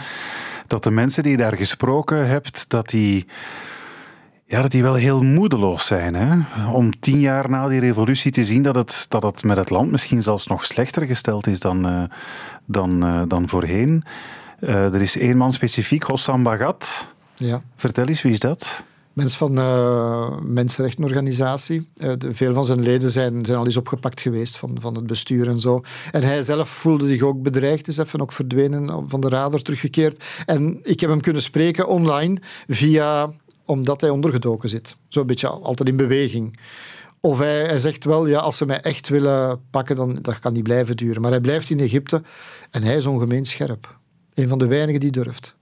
[0.68, 3.26] dat de mensen die je daar gesproken hebt, dat die,
[4.46, 6.16] ja, dat die wel heel moedeloos zijn.
[6.16, 6.38] Hè?
[6.72, 9.92] Om tien jaar na die revolutie te zien dat het, dat het met het land
[9.92, 12.04] misschien zelfs nog slechter gesteld is dan, eh,
[12.66, 14.04] dan, eh, dan voorheen.
[14.60, 17.08] Eh, er is één man specifiek, Hossam Bagat.
[17.36, 17.62] Ja.
[17.76, 18.84] Vertel eens, wie is dat?
[19.22, 19.54] Mens van
[20.54, 21.86] mensenrechtenorganisatie.
[21.96, 25.08] Uh, de, veel van zijn leden zijn, zijn al eens opgepakt geweest van, van het
[25.08, 25.82] bestuur en zo.
[26.12, 30.24] En hij zelf voelde zich ook bedreigd, is even ook verdwenen, van de radar teruggekeerd.
[30.46, 33.34] En ik heb hem kunnen spreken online via,
[33.66, 34.96] omdat hij ondergedoken zit.
[35.08, 36.60] Zo'n beetje altijd in beweging.
[37.20, 40.54] Of hij, hij, zegt wel, ja, als ze mij echt willen pakken, dan dat kan
[40.54, 41.22] niet blijven duren.
[41.22, 42.22] Maar hij blijft in Egypte
[42.72, 43.98] en hij is ongemeen scherp.
[44.34, 45.56] Een van de weinigen die durft.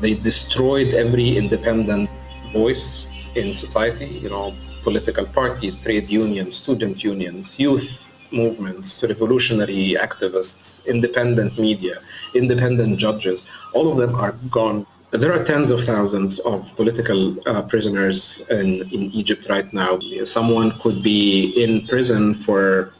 [0.00, 2.08] They destroyed every independent
[2.52, 10.86] voice in society, you know, political parties, trade unions, student unions, youth movements, revolutionary activists,
[10.86, 12.00] independent media,
[12.34, 14.86] independent judges, all of them are gone.
[15.10, 19.98] There are tens of thousands of political uh, prisoners in, in Egypt right now.
[20.24, 22.94] Someone could be in prison for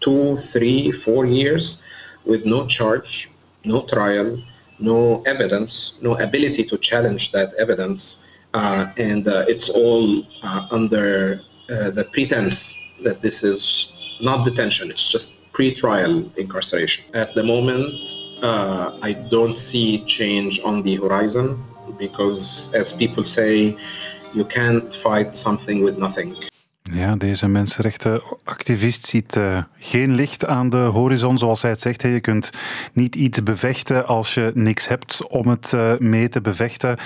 [0.00, 1.84] two, three, four years
[2.24, 3.30] with no charge,
[3.64, 4.42] no trial,
[4.78, 8.24] no evidence, no ability to challenge that evidence.
[8.52, 15.08] Uh, and uh, it's all uh, under the pretense that this is not detention, it's
[15.08, 17.04] just pre-trial incarceration.
[17.14, 17.94] At the moment,
[18.42, 21.64] I don't see change on the horizon
[21.96, 23.76] because, as people say,
[24.34, 26.49] you can't fight something with nothing.
[26.92, 32.02] Ja, deze mensenrechtenactivist ziet uh, geen licht aan de horizon, zoals hij het zegt.
[32.02, 32.50] Je kunt
[32.92, 36.98] niet iets bevechten als je niks hebt om het uh, mee te bevechten.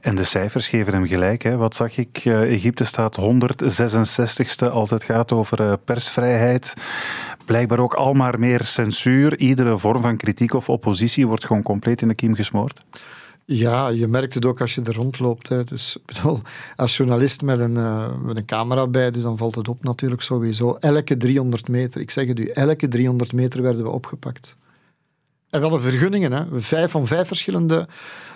[0.00, 1.42] En de cijfers geven hem gelijk.
[1.42, 1.56] Hè.
[1.56, 2.24] Wat zag ik?
[2.24, 6.74] Uh, Egypte staat 166ste als het gaat over persvrijheid.
[7.44, 9.38] Blijkbaar ook al maar meer censuur.
[9.38, 12.80] Iedere vorm van kritiek of oppositie wordt gewoon compleet in de kiem gesmoord.
[13.48, 15.48] Ja, je merkt het ook als je er rondloopt.
[15.48, 15.64] Hè.
[15.64, 16.40] Dus, bedoel,
[16.76, 20.22] als journalist met een, uh, met een camera bij, dus dan valt het op natuurlijk
[20.22, 20.76] sowieso.
[20.80, 24.56] Elke 300 meter, ik zeg het u, elke 300 meter werden we opgepakt.
[25.50, 26.60] En we hadden vergunningen, hè.
[26.60, 27.88] Vijf van vijf verschillende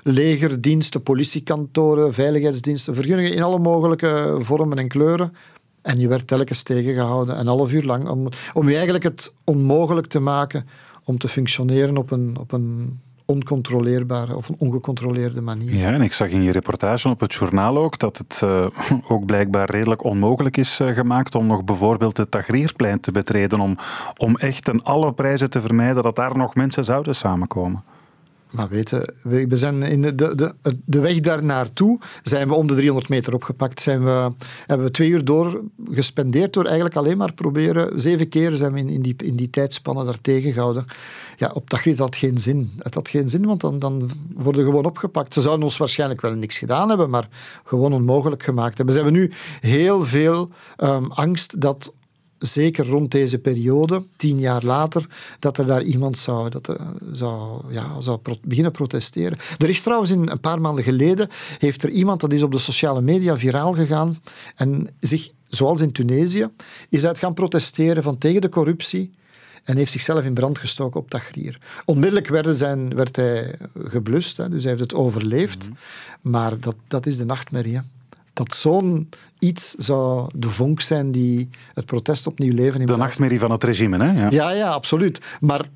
[0.02, 5.34] legerdiensten, politiekantoren, veiligheidsdiensten, vergunningen in alle mogelijke vormen en kleuren.
[5.82, 10.06] En je werd telkens tegengehouden, een half uur lang, om, om je eigenlijk het onmogelijk
[10.06, 10.66] te maken
[11.04, 15.74] om te functioneren op een, op een oncontroleerbare of een ongecontroleerde manier.
[15.74, 18.66] Ja, en ik zag in je reportage op het journaal ook dat het uh,
[19.12, 23.76] ook blijkbaar redelijk onmogelijk is uh, gemaakt om nog bijvoorbeeld het Tagrierplein te betreden, om,
[24.16, 27.84] om echt ten alle prijzen te vermijden dat daar nog mensen zouden samenkomen.
[28.50, 32.74] Maar weten, we zijn in de, de, de weg daar naartoe zijn we om de
[32.74, 33.82] 300 meter opgepakt.
[33.82, 34.32] Zijn we,
[34.66, 35.60] hebben we twee uur door
[35.90, 38.00] gespendeerd door eigenlijk alleen maar proberen.
[38.00, 40.84] Zeven keer zijn we in, in, die, in die tijdspannen daar tegengehouden.
[41.36, 42.70] Ja, op dat had geen zin.
[42.78, 45.34] Het had geen zin, want dan, dan worden we gewoon opgepakt.
[45.34, 47.28] Ze zouden ons waarschijnlijk wel niks gedaan hebben, maar
[47.64, 48.94] gewoon onmogelijk gemaakt hebben.
[48.94, 51.92] Ze hebben nu heel veel um, angst dat
[52.40, 55.06] zeker rond deze periode, tien jaar later,
[55.38, 56.80] dat er daar iemand zou, dat er,
[57.12, 59.38] zou, ja, zou beginnen protesteren.
[59.58, 62.58] Er is trouwens in, een paar maanden geleden, heeft er iemand, dat is op de
[62.58, 64.18] sociale media viraal gegaan,
[64.56, 66.48] en zich, zoals in Tunesië,
[66.88, 69.10] is uit gaan protesteren van tegen de corruptie,
[69.64, 71.58] en heeft zichzelf in brand gestoken op Tahrir.
[71.84, 75.68] Onmiddellijk werd, zijn, werd hij geblust, hè, dus hij heeft het overleefd.
[75.68, 75.78] Mhm.
[76.20, 77.76] Maar dat, dat is de nachtmerrie.
[77.76, 77.80] Hè
[78.32, 83.38] dat zo'n iets zou de vonk zijn die het protest opnieuw leven in De nachtmerrie
[83.38, 84.20] van het regime, hè?
[84.20, 85.20] Ja, ja, ja absoluut.
[85.40, 85.68] Maar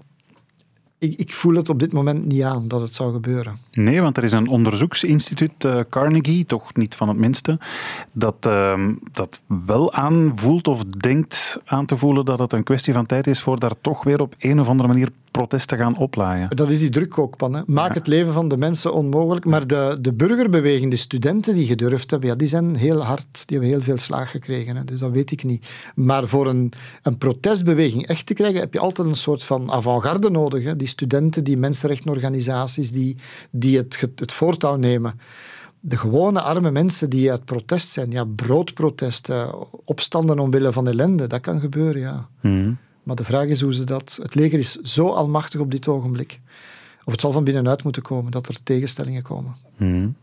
[0.99, 3.59] ik, ik, voel het op dit moment niet aan dat het zou gebeuren.
[3.71, 7.59] Nee, want er is een onderzoeksinstituut, uh, Carnegie, toch niet van het minste,
[8.13, 13.07] dat, uh, dat wel aanvoelt of denkt aan te voelen dat het een kwestie van
[13.07, 16.49] tijd is voor daar toch weer op een of andere manier protesten gaan oplaaien.
[16.57, 17.55] Dat is die drukkookpan.
[17.55, 17.63] Hè.
[17.67, 19.45] Maak het leven van de mensen onmogelijk.
[19.45, 23.43] Maar de, de burgerbeweging, de studenten die gedurfd hebben, ja, die zijn heel hard.
[23.47, 24.77] Die hebben heel veel slaag gekregen.
[24.77, 24.85] Hè.
[24.85, 25.67] Dus dat weet ik niet.
[25.95, 30.31] Maar voor een, een protestbeweging echt te krijgen, heb je altijd een soort van avant-garde
[30.31, 30.65] nodig.
[30.65, 30.77] Hè.
[30.77, 33.17] Die studenten, die mensenrechtenorganisaties, die,
[33.51, 35.21] die het, het voortouw nemen
[35.87, 39.49] de gewone arme mensen die uit protest zijn, ja, broodprotesten,
[39.85, 42.29] opstanden omwille van ellende, dat kan gebeuren, ja.
[42.41, 42.79] Mm.
[43.05, 44.19] Maar de vraag is hoe ze dat...
[44.23, 46.41] Het leger is zo almachtig op dit ogenblik.
[47.05, 49.55] Of het zal van binnenuit moeten komen, dat er tegenstellingen komen.
[49.77, 50.15] Hmm.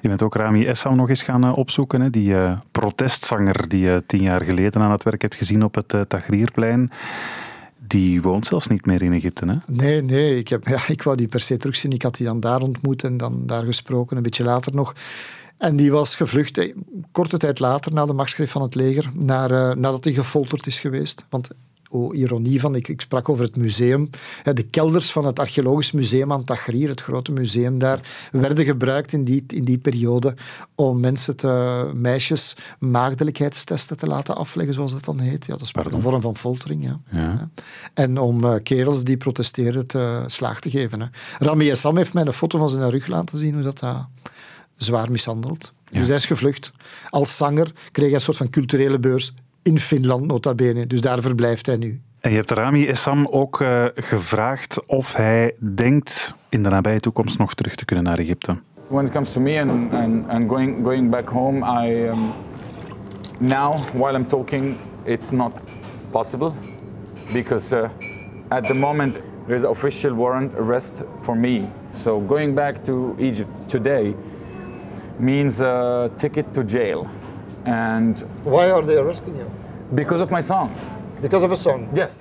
[0.00, 2.00] Je bent ook Rami Essam nog eens gaan uh, opzoeken.
[2.00, 2.10] Hè?
[2.10, 5.92] Die uh, protestzanger die je tien jaar geleden aan het werk hebt gezien op het
[5.92, 6.90] uh, Tagrierplein.
[7.86, 9.56] Die woont zelfs niet meer in Egypte, hè?
[9.66, 10.38] Nee, nee.
[10.38, 11.90] Ik, heb, ja, ik wou die per se terugzien.
[11.90, 14.94] Ik had die dan daar ontmoet en dan daar gesproken, een beetje later nog.
[15.58, 16.72] En die was gevlucht,
[17.12, 21.24] korte tijd later, na de machtsgreep van het leger, naar, nadat hij gefolterd is geweest.
[21.28, 21.50] Want
[21.88, 24.10] oh, ironie van, ik, ik sprak over het museum.
[24.42, 28.00] De kelders van het Archeologisch Museum aan Tahrir, het grote museum daar,
[28.32, 30.34] werden gebruikt in die, in die periode
[30.74, 35.46] om mensen te, meisjes, maagdelijkheidstesten te laten afleggen, zoals dat dan heet.
[35.46, 36.84] Ja, dat is een vorm van foltering.
[36.84, 37.00] Ja.
[37.10, 37.50] ja.
[37.94, 41.00] En om uh, kerels die protesteerden te slaag te geven.
[41.00, 41.06] Hè.
[41.38, 43.98] Rami Essam heeft mij een foto van zijn rug laten zien, hoe dat uh,
[44.76, 45.72] zwaar mishandeld.
[45.90, 46.72] Dus hij is gevlucht.
[47.10, 49.34] Als zanger kreeg hij een soort van culturele beurs
[49.66, 50.86] in Finland, nota bene.
[50.86, 52.00] Dus daar verblijft hij nu.
[52.20, 57.38] En je hebt Rami Essam ook uh, gevraagd of hij denkt in de nabije toekomst
[57.38, 58.56] nog terug te kunnen naar Egypte.
[58.88, 62.32] When it comes to me and, and, and going, going back home, I um,
[63.38, 65.52] now while I'm talking, it's not
[66.10, 66.52] possible
[67.32, 67.88] because uh,
[68.48, 69.14] at the moment
[69.46, 71.68] there is an official warrant arrest for me.
[71.92, 74.14] So going back to Egypt today
[75.18, 77.06] means a ticket to jail.
[77.66, 79.48] And why are they arresting you?
[79.90, 80.70] Because of my song.
[81.20, 81.88] Because of a song?
[81.92, 82.12] Yes.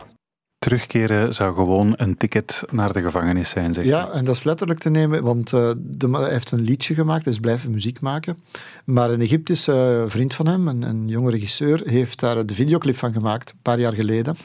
[0.57, 4.79] Terugkeren zou gewoon een ticket naar de gevangenis zijn, zeg Ja, en dat is letterlijk
[4.79, 8.37] te nemen, want uh, de, hij heeft een liedje gemaakt, hij is blijven muziek maken.
[8.85, 12.97] Maar een Egyptische uh, vriend van hem, een, een jonge regisseur, heeft daar de videoclip
[12.97, 14.37] van gemaakt, een paar jaar geleden.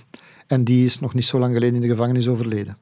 [0.46, 2.76] En die is nog niet zo lang geleden in de gevangenis overleden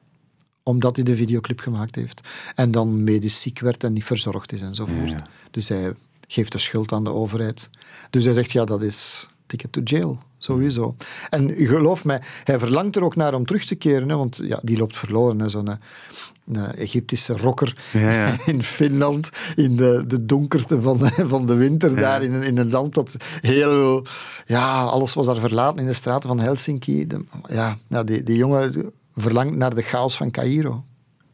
[0.63, 2.27] omdat hij de videoclip gemaakt heeft.
[2.55, 5.09] En dan medisch ziek werd en niet verzorgd is enzovoort.
[5.09, 5.25] Ja.
[5.51, 5.93] Dus hij
[6.31, 7.69] geeft de schuld aan de overheid.
[8.09, 10.19] Dus hij zegt, ja, dat is ticket to jail.
[10.37, 10.95] Sowieso.
[11.29, 14.09] En geloof mij, hij verlangt er ook naar om terug te keren.
[14.09, 18.35] Hè, want ja, die loopt verloren, zo'n een Egyptische rocker Ja, ja.
[18.45, 22.57] in Finland, in de, de donkerte van de, van de winter, daar in, een- in
[22.57, 24.05] een land dat heel...
[24.45, 27.07] Ja, alles was daar verlaten in de straten van Helsinki.
[27.07, 30.83] De- ja, nou, die, die jongen verlangt naar de chaos van Cairo.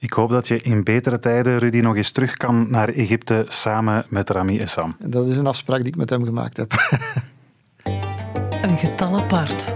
[0.05, 4.05] Ik hoop dat je in betere tijden, Rudy, nog eens terug kan naar Egypte samen
[4.09, 4.95] met Rami Essam.
[4.99, 6.71] En dat is een afspraak die ik met hem gemaakt heb.
[8.61, 9.75] Een getal apart.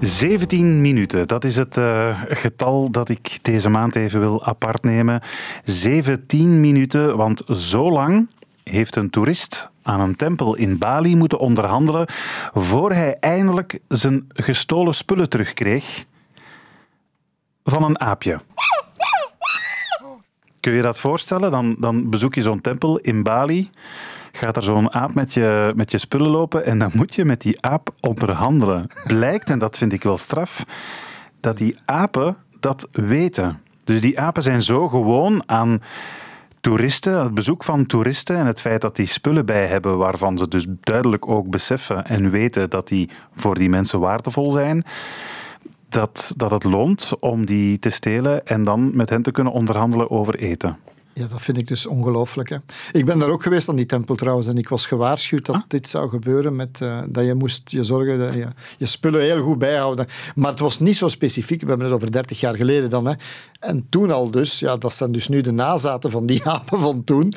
[0.00, 5.22] 17 minuten, dat is het eh, getal dat ik deze maand even wil apart nemen.
[5.64, 8.28] 17 minuten, want zo lang
[8.62, 12.06] heeft een toerist aan een tempel in Bali moeten onderhandelen
[12.52, 16.04] voor hij eindelijk zijn gestolen spullen terugkreeg
[17.70, 18.38] van een aapje.
[20.60, 21.50] Kun je dat voorstellen?
[21.50, 23.70] Dan, dan bezoek je zo'n tempel in Bali,
[24.32, 27.40] gaat er zo'n aap met je, met je spullen lopen en dan moet je met
[27.40, 28.86] die aap onderhandelen.
[29.04, 30.62] Blijkt, en dat vind ik wel straf,
[31.40, 33.60] dat die apen dat weten.
[33.84, 35.82] Dus die apen zijn zo gewoon aan
[36.60, 40.48] toeristen, het bezoek van toeristen en het feit dat die spullen bij hebben waarvan ze
[40.48, 44.84] dus duidelijk ook beseffen en weten dat die voor die mensen waardevol zijn,
[45.96, 50.10] dat, dat het loont om die te stelen en dan met hen te kunnen onderhandelen
[50.10, 50.76] over eten.
[51.12, 52.60] Ja, dat vind ik dus ongelooflijk.
[52.92, 55.88] Ik ben daar ook geweest aan die tempel trouwens en ik was gewaarschuwd dat dit
[55.88, 59.58] zou gebeuren, met, eh, dat je moest je zorgen dat je je spullen heel goed
[59.58, 60.06] bijhouden.
[60.34, 63.06] Maar het was niet zo specifiek, we hebben het over 30 jaar geleden dan.
[63.06, 63.12] Hè.
[63.60, 67.04] En toen al dus, ja, dat zijn dus nu de nazaten van die apen van
[67.04, 67.34] toen,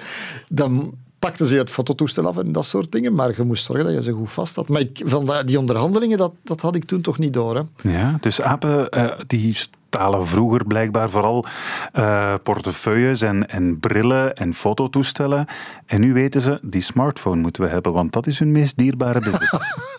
[0.48, 3.94] dan pakten ze het fototoestel af en dat soort dingen, maar je moest zorgen dat
[3.94, 4.68] je ze goed vast had.
[4.68, 7.56] Maar ik, van die onderhandelingen, dat, dat had ik toen toch niet door.
[7.56, 7.90] Hè.
[7.90, 9.54] Ja, dus apen eh, die
[9.90, 11.46] stalen vroeger blijkbaar vooral
[11.92, 15.46] eh, portefeuilles en, en brillen en fototoestellen.
[15.86, 19.20] En nu weten ze, die smartphone moeten we hebben, want dat is hun meest dierbare
[19.20, 19.60] bezit.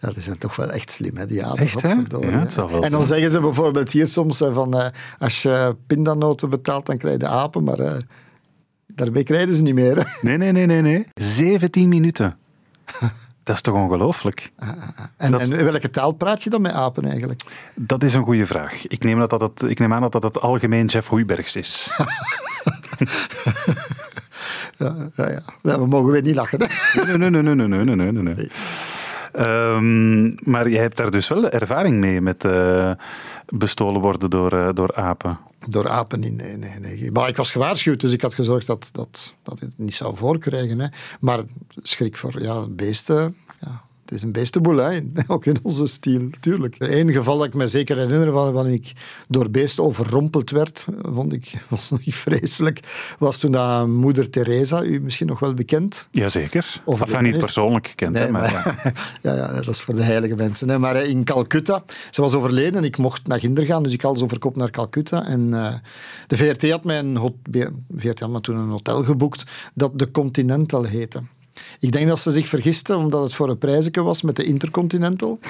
[0.00, 1.58] Ja, die zijn toch wel echt slim, hè, die apen.
[1.58, 1.88] Echt, hè?
[1.88, 3.04] Ja, En dan zijn.
[3.04, 7.28] zeggen ze bijvoorbeeld hier soms van eh, als je pindanoten betaalt, dan krijg je de
[7.28, 7.78] apen, maar
[8.96, 10.18] Daarbij krijgen ze niet meer.
[10.20, 11.06] Nee, nee, nee, nee, nee.
[11.14, 12.36] 17 minuten.
[13.42, 14.52] Dat is toch ongelooflijk?
[14.58, 15.04] Ah, ah, ah.
[15.16, 17.40] En, en, welke taal praat je dan met apen eigenlijk?
[17.74, 18.86] Dat is een goede vraag.
[18.86, 21.90] Ik neem, dat dat ik neem aan dat dat het algemeen Jeff Huibergs is.
[24.78, 26.58] ja, ja, we mogen weer niet lachen.
[26.58, 28.34] Nee, nee, nee, nee, nee, nee, nee, nee.
[28.34, 28.50] nee.
[29.36, 32.90] Ehm, maar jij hebt daar dus wel ervaring mee met eh,
[33.46, 35.38] bestolen worden door, eh, door apen.
[35.68, 37.12] Door apen nee, nee, nee.
[37.12, 40.78] Maar ik was gewaarschuwd, dus ik had gezorgd dat, dat, dat het niet zou voorkrijgen.
[40.78, 40.86] Hè.
[41.20, 41.40] Maar
[41.82, 45.00] schrik voor ja, beesten, ja, het is een beestenboel, hè.
[45.26, 46.74] ook in onze stijl, natuurlijk.
[46.78, 48.92] Eén geval dat ik me zeker herinner van wanneer ik
[49.28, 52.80] door beesten overrompeld werd, vond ik, vond ik vreselijk,
[53.18, 56.82] was toen dat moeder Teresa, u misschien nog wel bekend, Jazeker.
[56.84, 58.92] Of Enfin, niet persoonlijk gekend, hè, Nee, maar, maar, ja.
[59.32, 60.68] ja, ja, dat is voor de heilige mensen.
[60.68, 60.78] Hè.
[60.78, 64.00] Maar eh, in Calcutta, ze was overleden en ik mocht naar Ginder gaan, dus ik
[64.00, 65.26] had zo verkoop naar Calcutta.
[65.26, 65.74] En eh,
[66.26, 67.34] de VRT had mij een, hot,
[67.96, 71.20] VRT had me toen een hotel geboekt dat de Continental heette.
[71.80, 75.38] Ik denk dat ze zich vergisten, omdat het voor een prijzeke was met de Intercontinental.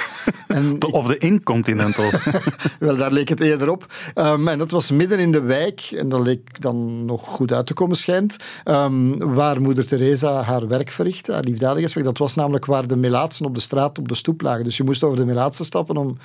[0.46, 2.10] En De- Of de Incontinental.
[2.78, 3.86] wel, daar leek het eerder op.
[4.14, 7.66] Ehm, en dat was midden in de wijk, en dat leek dan nog goed uit
[7.66, 12.06] te komen schijnt, ehm, waar moeder Teresa haar werk verrichtte, haar liefdadigheidswerk.
[12.06, 14.64] Dat was namelijk waar de melaatsen op de straat op de stoep lagen.
[14.64, 16.16] Dus je moest over de melaatsen stappen om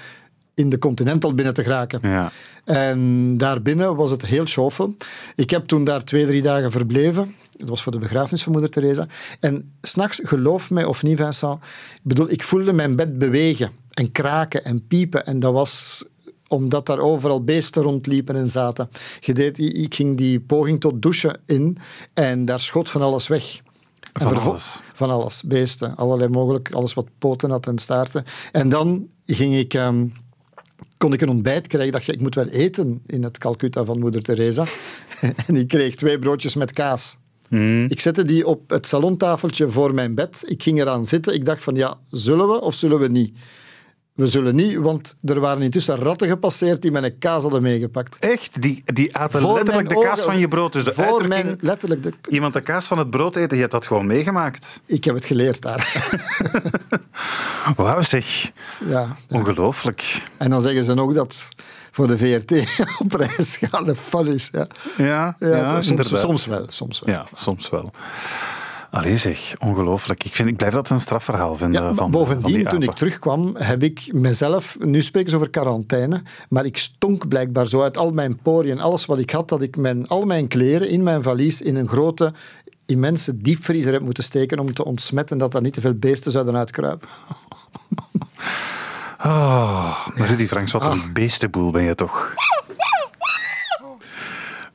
[0.53, 1.99] in de Continental binnen te geraken.
[2.01, 2.31] ja.
[2.65, 4.95] En daarbinnen was het heel schoffel.
[5.35, 7.35] Ik heb toen daar twee, drie dagen verbleven.
[7.57, 9.07] Het was voor de begrafenis van moeder Teresa.
[9.39, 11.55] En s'nachts, geloof mij of niet, Vincent,
[11.93, 15.25] ik bedoel, ik voelde mijn bed bewegen en kraken en piepen.
[15.25, 16.03] En dat was
[16.47, 18.89] omdat daar overal beesten rondliepen en zaten.
[19.19, 21.77] Deed, ik ging die poging tot douchen in
[22.13, 23.59] en daar schot van alles weg.
[24.13, 24.79] En Van alles?
[24.93, 25.43] Van alles.
[25.43, 28.23] Beesten, allerlei mogelijk, alles wat poten had en staarten.
[28.51, 29.73] En dan ging ik...
[29.73, 30.07] ehm,
[30.97, 31.87] kon ik een ontbijt krijgen.
[31.87, 34.65] Ik dacht, ja, ik moet wel eten in het Calcutta van moeder Teresa.
[35.47, 37.17] en ik kreeg twee broodjes met kaas.
[37.47, 37.85] Hmm.
[37.89, 40.43] Ik zette die op het salontafeltje voor mijn bed.
[40.47, 41.33] Ik ging eraan zitten.
[41.33, 43.37] Ik dacht van, ja, zullen we of zullen we niet?
[44.21, 48.19] We zullen niet, want er waren intussen ratten gepasseerd die mijn kaas hadden meegepakt.
[48.19, 48.61] Echt?
[48.61, 50.73] Die, die aten Voor letterlijk de kaas ogen- van je brood.
[50.73, 53.71] Dus de voor mijn, letterlijk, de, iemand de kaas van het brood eten, je hebt
[53.71, 54.79] dat gewoon meegemaakt.
[54.85, 56.09] ik heb het geleerd daar.
[57.75, 58.51] Wauw zeg.
[58.85, 59.15] ja.
[59.29, 60.23] Ongelooflijk.
[60.37, 61.49] En dan zeggen ze ook dat
[61.91, 62.51] voor de VRT
[63.03, 64.49] op reis gaan de fun is.
[64.51, 66.21] Ja, Ja, ja, ja, soms wel.
[66.69, 67.13] Soms wel.
[67.15, 67.91] Ja, soms wel.
[68.91, 70.23] Allee zeg, ongelooflijk.
[70.23, 71.83] Ik, vind, ik blijf dat een strafverhaal vinden.
[71.83, 76.21] Ja, van, bovendien, die toen ik terugkwam, heb ik mezelf, nu spreken ze over quarantaine,
[76.49, 79.77] maar ik stonk blijkbaar zo uit al mijn poriën, alles wat ik had, dat ik
[79.77, 82.33] mijn, al mijn kleren in mijn valies in een grote
[82.85, 86.57] immense diepvriezer hebt moeten steken om te ontsmetten dat er niet te veel beesten zouden
[86.57, 87.07] uitkruipen.
[89.25, 92.33] Oh, maar Rudy Franks, wat een beestenboel ben je toch.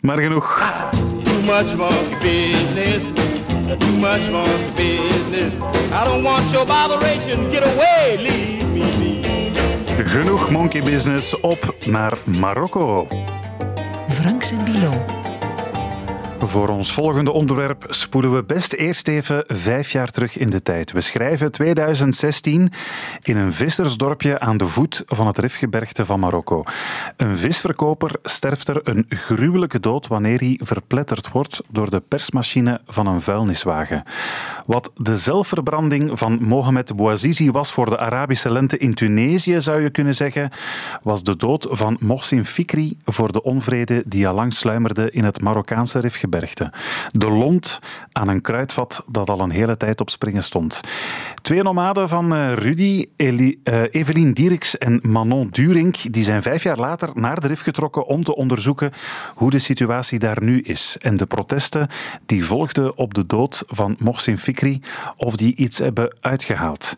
[0.01, 0.74] Maar genoeg.
[1.22, 3.26] Too much monkey business.
[3.74, 5.52] Too much monkey business.
[5.92, 7.50] I don't want your botheration.
[7.50, 10.04] Get away, leave me be.
[10.04, 13.06] Genoeg monkey business op naar Marokko.
[14.08, 15.15] Franks en Bilo.
[16.39, 20.93] Voor ons volgende onderwerp spoelen we best eerst even vijf jaar terug in de tijd.
[20.93, 22.72] We schrijven 2016
[23.22, 26.62] in een vissersdorpje aan de voet van het Rifgebergte van Marokko.
[27.16, 33.07] Een visverkoper sterft er een gruwelijke dood wanneer hij verpletterd wordt door de persmachine van
[33.07, 34.03] een vuilniswagen.
[34.66, 39.91] Wat de zelfverbranding van Mohamed Bouazizi was voor de Arabische lente in Tunesië, zou je
[39.91, 40.51] kunnen zeggen,
[41.03, 45.41] was de dood van Mohsin Fikri voor de onvrede die al lang sluimerde in het
[45.41, 46.24] Marokkaanse Rifgebergte.
[47.09, 47.79] De lont
[48.12, 50.81] aan een kruidvat dat al een hele tijd op springen stond.
[51.43, 56.62] Twee nomaden van eh, Rudy, Eli, eh, Evelien Dieriks en Manon Durink die zijn vijf
[56.62, 58.93] jaar later naar de Rif getrokken om te onderzoeken
[59.35, 60.97] hoe de situatie daar nu is.
[61.01, 61.89] En de protesten
[62.27, 64.81] die volgden op de dood van Mohsin Fikri
[65.16, 66.95] of die iets hebben uitgehaald.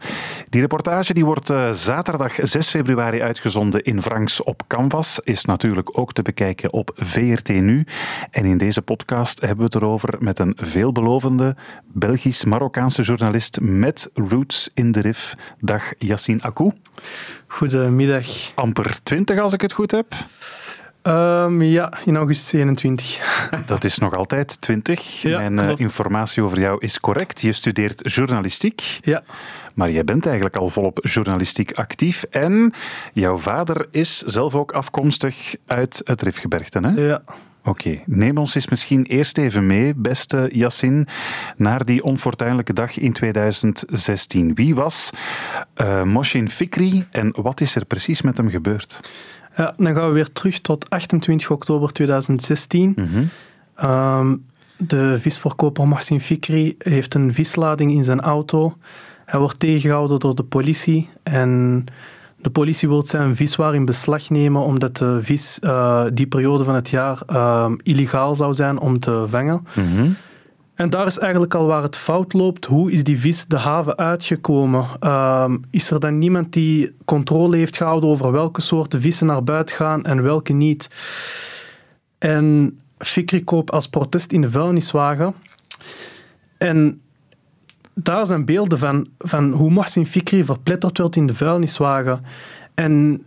[0.49, 5.21] Die reportage die wordt eh, zaterdag 6 februari uitgezonden in Franks op Canvas.
[5.23, 7.87] Is natuurlijk ook te bekijken op VRT Nu.
[8.31, 11.57] En in deze podcast hebben we het erover met een veelbelovende
[11.93, 15.35] Belgisch-Marokkaanse journalist met roots in de Rif.
[15.61, 16.73] Dag Yassine Akou.
[17.47, 18.27] Goedemiddag.
[18.55, 20.07] Amper 20 als ik het goed heb.
[21.03, 23.21] Ehm, ja, in augustus 21.
[23.67, 25.23] Dat is nog altijd 20.
[25.23, 27.41] Ja, Mijn eh, informatie over jou is correct.
[27.41, 28.99] Je studeert journalistiek.
[29.03, 29.23] Ja,
[29.75, 32.23] Maar jij bent eigenlijk al volop journalistiek actief.
[32.23, 32.73] En
[33.13, 36.79] jouw vader is zelf ook afkomstig uit het Rifgebergte.
[36.79, 36.89] Hè?
[36.89, 37.23] ja.
[37.69, 41.07] Oké, neem ons eens misschien eerst even mee, beste Yassin,
[41.57, 44.55] naar die onfortuinlijke dag in 2016.
[44.55, 45.11] Wie was
[45.75, 49.01] eh Moshin Fikri en wat is er precies met hem gebeurd?
[49.59, 52.95] ja, dan gaan we weer terug tot 28 oktober 2016.
[53.75, 54.37] Ehm,
[54.77, 58.77] de visverkoper Mahsin Fikri heeft een vislading in zijn auto.
[59.25, 61.85] Hij wordt tegengehouden door de politie en
[62.41, 66.75] de politie wil zijn viswaar in beslag nemen omdat de vis eh, die periode van
[66.75, 69.67] het jaar ehm, illegaal zou zijn om te vangen.
[70.75, 72.65] En daar is eigenlijk al waar het fout loopt.
[72.65, 74.87] Hoe is die vis de haven uitgekomen?
[75.01, 79.77] Ehm, is er dan niemand die controle heeft gehouden over welke soorten vissen naar buiten
[79.77, 80.91] gaan en welke niet?
[82.19, 85.35] En Fikri koopt als protest in de vuilniswagen.
[86.59, 87.01] En
[88.03, 92.25] daar zijn beelden van, van hoe Mohsin Fikri verpletterd werd in de vuilniswagen.
[92.75, 93.25] En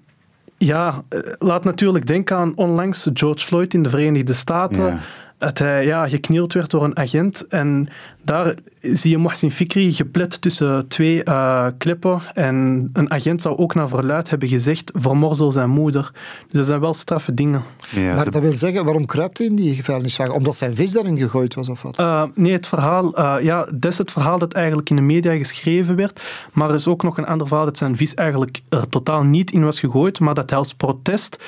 [0.57, 4.99] ja, eh, laat natuurlijk denken aan onlangs George Floyd in de Verenigde Staten.
[5.41, 7.47] Dat hij ja, geknield werd door een agent.
[7.47, 7.89] En
[8.21, 12.21] daar zie je Mohsin Fikri geplet tussen twee eh, klippen.
[12.33, 16.11] En een agent zou ook naar verluid hebben gezegd: vermorsel zijn moeder.
[16.47, 17.63] Dus dat zijn wel straffe dingen.
[17.89, 20.33] Ja, maar de- dat wil zeggen, waarom kruipt hij in die vuilniswagen?
[20.33, 21.99] Omdat zijn vis daarin gegooid was of wat?
[21.99, 25.35] Uh, nee, het verhaal, uh, ja, dat is het verhaal dat eigenlijk in de media
[25.37, 26.21] geschreven werd.
[26.53, 29.51] Maar er is ook nog een ander verhaal dat zijn vis eigenlijk er totaal niet
[29.51, 31.43] in was gegooid, maar dat hij als protest.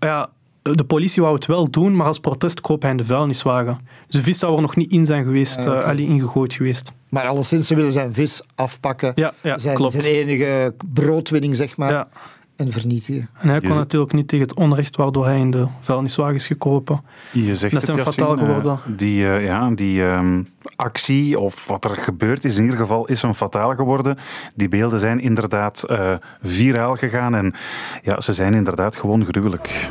[0.00, 0.28] Ja,
[0.62, 3.78] de politie wou het wel doen, maar als protest kroop hij in de vuilniswagen.
[4.06, 5.78] Dus de vis zou er nog niet in zijn geweest, Ja, oké.
[5.80, 6.92] uh, allee, ingegooid geweest.
[7.08, 9.12] Maar alleszins, ze willen zijn vis afpakken.
[9.14, 9.92] Ja, ja zijn, klopt.
[9.92, 11.90] zijn enige broodwinning, zeg maar.
[11.90, 12.08] Ja.
[12.56, 13.28] En vernietigen.
[13.40, 16.46] En hij kon Je- natuurlijk niet tegen het onrecht waardoor hij in de vuilniswagen is
[16.46, 17.02] gekropen.
[17.32, 18.72] Je zegt Dat is het, hem Yassine, fataal geworden.
[18.72, 20.42] eh, die eh, ja, die ehm,
[20.76, 24.18] actie, of wat er gebeurd is, in ieder geval is hem fataal geworden.
[24.54, 27.54] Die beelden zijn inderdaad eh, viraal gegaan en
[28.02, 29.88] ja, ze zijn inderdaad gewoon gruwelijk.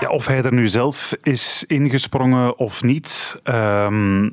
[0.00, 3.40] Ja, of hij er nu zelf is ingesprongen of niet.
[3.42, 4.30] ehm,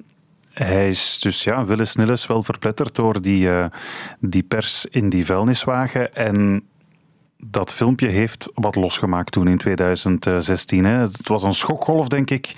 [0.53, 3.65] hij is dus ja, willens nillens wel verpletterd door die, eh,
[4.19, 6.15] die pers in die vuilniswagen.
[6.15, 6.63] En
[7.41, 10.85] dat filmpje heeft wat losgemaakt toen in 2016.
[10.85, 10.91] Hè.
[10.91, 12.55] Het was een schokgolf, denk ik,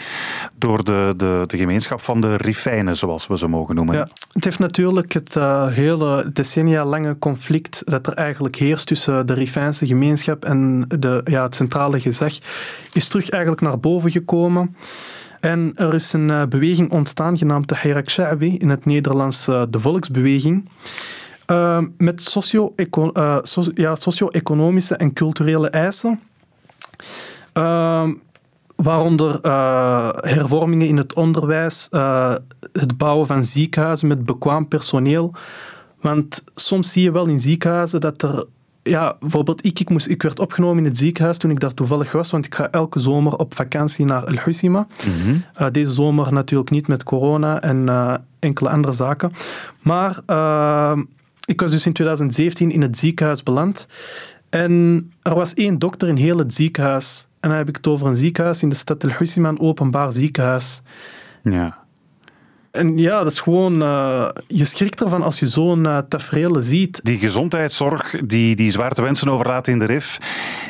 [0.55, 3.95] door de, de, de gemeenschap van de Rifijnen, zoals we ze mogen noemen.
[3.95, 9.25] Ja, het heeft natuurlijk het eh, hele decennia lange conflict dat er eigenlijk heerst tussen
[9.25, 12.33] de Rifijnse gemeenschap en de, ja, het centrale gezag,
[12.93, 14.75] is terug eigenlijk naar boven gekomen.
[15.39, 19.63] En er is een eh, beweging ontstaan genaamd de Hirak Sha'bi, in het Nederlands eh,
[19.69, 20.69] de Volksbeweging.
[21.51, 26.19] Eh, met socio-eco- eh, so- ja, socio-economische en culturele eisen.
[27.53, 28.13] Ehm,
[28.75, 32.35] Waaronder uh, hervormingen in het onderwijs, uh,
[32.73, 35.33] het bouwen van ziekenhuizen met bekwaam personeel.
[36.01, 38.45] Want soms zie je wel in ziekenhuizen dat er
[38.83, 42.11] ja, bijvoorbeeld ik, ik, moest, ik werd opgenomen in het ziekenhuis toen ik daar toevallig
[42.11, 44.87] was, want ik ga elke zomer op vakantie naar El Husima.
[45.05, 45.35] Mhm.
[45.61, 49.31] Uh, deze zomer natuurlijk niet met corona en uh, enkele andere zaken.
[49.81, 50.97] Maar uh,
[51.51, 53.87] ik was dus in 2017 in het ziekenhuis beland.
[54.49, 57.27] En er was één dokter in heel het ziekenhuis.
[57.39, 60.11] En dan heb ik het over een ziekenhuis in de stad El Husima, een openbaar
[60.11, 60.81] ziekenhuis.
[61.43, 61.80] Ja.
[62.71, 63.81] En ja, dat is gewoon...
[63.81, 66.99] Uh, je schrikt ervan als je zo'n uh, tafereel ziet.
[67.03, 70.17] Die gezondheidszorg die, die zwaar te wensen overlaat in de RIF,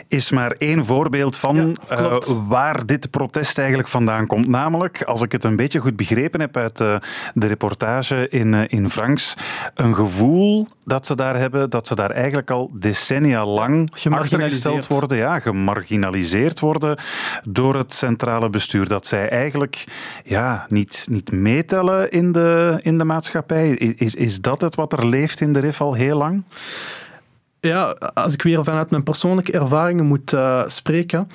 [0.07, 4.47] is maar één voorbeeld van ja, uh, waar dit protest eigenlijk vandaan komt.
[4.47, 7.01] Namelijk, als ik het een beetje goed begrepen heb uit de
[7.33, 9.35] reportage in, in Franks,
[9.75, 15.17] een gevoel dat ze daar hebben, dat ze daar eigenlijk al decennia lang achtergesteld worden,
[15.17, 16.97] ja, gemarginaliseerd worden
[17.43, 18.87] door het centrale bestuur.
[18.87, 19.83] Dat zij eigenlijk
[20.23, 23.69] ja, niet, niet meetellen in de, in de maatschappij?
[23.71, 26.43] Is, is dat het wat er leeft in de RIF al heel lang?
[27.59, 31.29] Ja, als ik weer vanuit mijn persoonlijke ervaringen moet uh, spreken,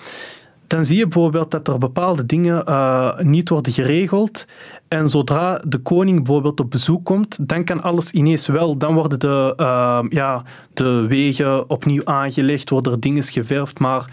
[0.67, 4.47] dan zie je bijvoorbeeld dat er bepaalde dingen uh, niet worden geregeld.
[4.89, 8.77] En zodra de koning bijvoorbeeld op bezoek komt, dan kan alles ineens wel.
[8.77, 10.43] Dan worden de, uh, ja,
[10.75, 14.05] de wegen opnieuw aangelegd, worden er dingen geverfd, maar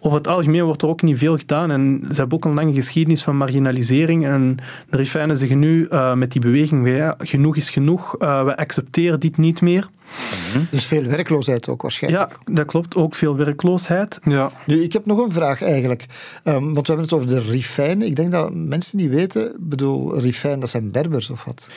[0.00, 1.70] over het algemeen wordt er ook niet veel gedaan.
[1.70, 4.26] En ze hebben ook een lange geschiedenis van marginalisering.
[4.26, 4.56] En
[4.88, 9.20] de Rifijnen zeggen nu uh, met die beweging, ja, genoeg is genoeg, uh, we accepteren
[9.20, 9.88] dit niet meer.
[10.46, 10.66] Mm-hmm.
[10.70, 12.32] Dus veel werkloosheid ook waarschijnlijk.
[12.46, 12.96] Ja, dat klopt.
[12.96, 14.20] Ook veel werkloosheid.
[14.24, 14.50] Ja.
[14.66, 16.06] Nu, ik heb nog een vraag eigenlijk.
[16.44, 18.06] Um, want we hebben het over de Rifijnen.
[18.06, 21.68] Ik denk dat mensen niet weten, ik bedoel, Rifijn, dat zijn Berbers of wat?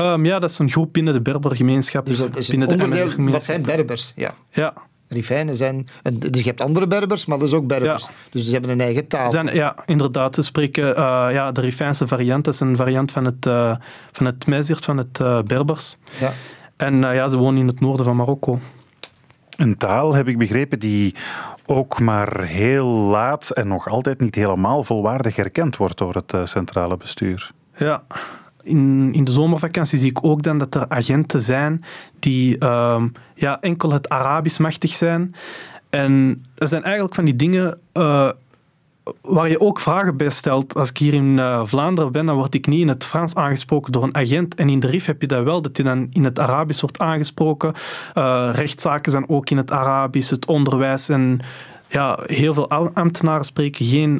[0.00, 2.06] Um, ja, dat is een groep binnen de Berbergemeenschap.
[2.06, 4.34] Dus dat is binnen een onderdeel, dat zijn Berbers, ja.
[4.50, 4.74] Ja.
[5.08, 5.88] Rifijnen zijn...
[6.16, 8.04] Dus je hebt andere Berbers, maar dat is ook Berbers.
[8.04, 8.12] Ja.
[8.30, 9.30] Dus ze hebben een eigen taal.
[9.30, 10.36] Zijn, ja, inderdaad.
[10.36, 10.94] We spreken uh,
[11.30, 12.44] ja, de Rifijnse variant.
[12.44, 13.76] Dat is een variant van het, uh,
[14.12, 14.44] van het
[14.84, 15.96] van het uh, Berbers.
[16.20, 16.32] Ja.
[16.76, 18.58] En ja, ze wonen in het noorden van Marokko.
[19.56, 21.14] Een taal, heb ik begrepen, die
[21.66, 26.96] ook maar heel laat en nog altijd niet helemaal volwaardig erkend wordt door het centrale
[26.96, 27.50] bestuur.
[27.76, 28.02] Ja,
[28.66, 31.84] in, in de zomervakantie zie ik ook dan dat er agenten zijn
[32.18, 35.34] die um, ja, enkel het Arabisch machtig zijn.
[35.90, 38.30] En dat zijn eigenlijk van die dingen uh,
[39.20, 40.74] waar je ook vragen bij stelt.
[40.74, 43.92] Als ik hier in uh, Vlaanderen ben, dan word ik niet in het Frans aangesproken
[43.92, 44.54] door een agent.
[44.54, 46.98] En in de RIF heb je dat wel, dat je dan in het Arabisch wordt
[46.98, 47.72] aangesproken.
[48.14, 51.40] Uh, rechtszaken zijn ook in het Arabisch, het onderwijs en
[51.88, 54.16] ja, heel veel ambtenaren spreken geen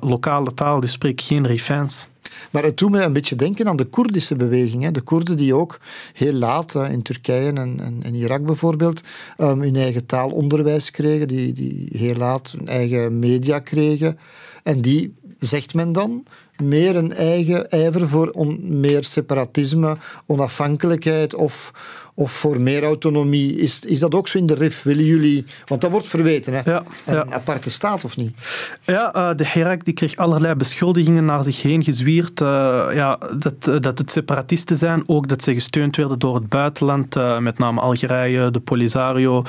[0.00, 2.08] lokale taal, dus spreken geen Rifijns.
[2.50, 4.82] Maar het doet mij een beetje denken aan de Koerdische beweging.
[4.82, 4.90] Hè.
[4.90, 5.80] De Koerden die ook
[6.12, 9.02] heel laat uh, in Turkije en, en, Irak bijvoorbeeld
[9.38, 14.18] um, hun eigen taalonderwijs kregen, die, die heel laat hun eigen media kregen.
[14.62, 16.24] En die, zegt men dan,
[16.62, 21.72] meer een eigen ijver voor meer separatisme, onafhankelijkheid of,
[22.18, 23.58] of voor meer autonomie.
[23.58, 24.82] Is, is dat ook zo in de RIF?
[24.82, 25.44] Willen jullie...
[25.66, 26.60] Want dat wordt verweten, hè?
[26.70, 27.26] Ja, een ja.
[27.30, 28.36] aparte staat, of niet?
[28.84, 32.40] Ja, uh, de Herak die kreeg allerlei beschuldigingen naar zich heen gezwierd.
[32.40, 35.02] Uh, ja, dat, dat het separatisten zijn.
[35.06, 37.14] Ook dat ze gesteund werden door het buitenland.
[37.40, 39.42] Met name Algerije, de Polisario...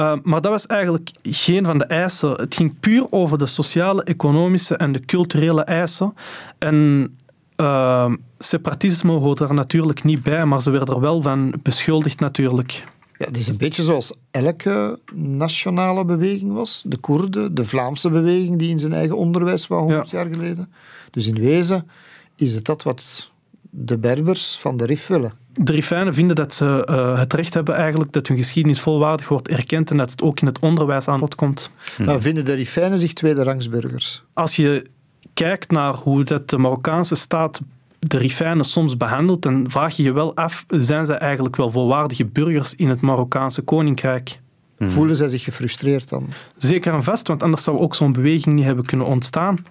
[0.00, 2.30] Uh, maar dat was eigenlijk geen van de eisen.
[2.30, 6.14] Het ging puur over de sociale, economische en de culturele eisen.
[6.58, 7.16] En
[7.56, 12.84] uh, separatisme hoort er natuurlijk niet bij, maar ze werden er wel van beschuldigd natuurlijk.
[13.18, 16.82] Ja, het is een beetje zoals elke nationale beweging was.
[16.86, 20.18] De Koerden, de Vlaamse beweging die in zijn eigen onderwijs was 100 ja.
[20.18, 20.72] jaar geleden.
[21.10, 21.88] Dus in wezen
[22.36, 23.30] is het dat wat
[23.70, 25.32] de Berbers van de RIF willen.
[25.52, 29.48] De Rifijnen vinden dat ze uh, het recht hebben eigenlijk dat hun geschiedenis volwaardig wordt
[29.48, 31.70] erkend en dat het ook in het onderwijs aan bod komt.
[32.04, 34.22] Maar vinden de Rifijnen zich tweederangsburgers?
[34.32, 34.86] Als je
[35.36, 37.60] kijkt naar hoe dat de Marokkaanse staat
[37.98, 42.24] de Rifijnen soms behandelt, dan vraag je je wel af, zijn ze eigenlijk wel volwaardige
[42.24, 44.40] burgers in het Marokkaanse koninkrijk?
[44.76, 44.90] Hmm.
[44.90, 46.28] Voelen zij zich gefrustreerd dan?
[46.56, 49.64] Zeker en vast, want anders zou ook zo'n beweging niet hebben kunnen ontstaan.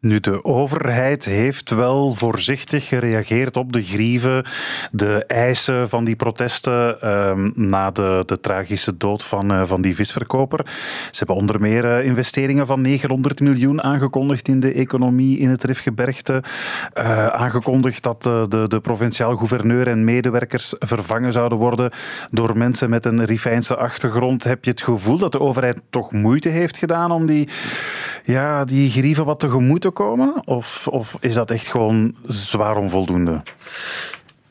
[0.00, 4.44] Nu, de overheid heeft wel voorzichtig gereageerd op de grieven,
[4.90, 9.94] de eisen van die protesten um, na de, de tragische dood van, uh, van die
[9.94, 10.60] visverkoper.
[11.10, 15.64] Ze hebben onder meer uh, investeringen van 900 miljoen aangekondigd in de economie in het
[15.64, 16.42] Rifgebergte.
[16.94, 21.90] Uh, aangekondigd dat de, de provinciaal gouverneur en medewerkers vervangen zouden worden
[22.30, 24.44] door mensen met een Rifijnse achtergrond.
[24.44, 27.48] Heb je het gevoel dat de overheid toch moeite heeft gedaan om die,
[28.32, 30.42] ja, die grieven wat tegemoet te komen?
[30.44, 33.42] Of, of is dat echt gewoon zwaar onvoldoende?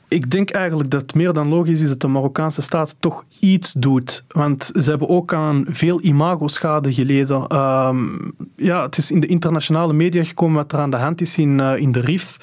[0.07, 3.73] ik denk eigenlijk dat het meer dan logisch is dat de Marokkaanse staat toch iets
[3.73, 4.23] doet.
[4.27, 7.47] Want ze hebben ook aan veel imagoschade geleden.
[7.47, 8.07] Ehm,
[8.55, 11.59] ja, het is in de internationale media gekomen wat er aan de hand is in,
[11.59, 12.37] uh, in de RIF.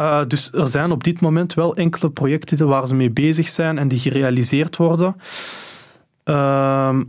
[0.00, 3.78] Uh, dus er zijn op dit moment wel enkele projecten waar ze mee bezig zijn
[3.78, 5.16] en die gerealiseerd worden.
[6.24, 7.02] Ehm,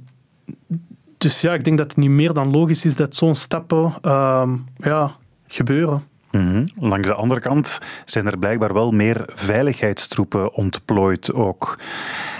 [1.21, 4.57] dus ja, ik denk dat het niet meer dan logisch is dat zo'n stappen ehm,
[4.77, 5.11] ja,
[5.47, 6.03] gebeuren.
[6.31, 11.79] Mm Langs de andere kant zijn er blijkbaar wel meer veiligheidstroepen ontplooid ook.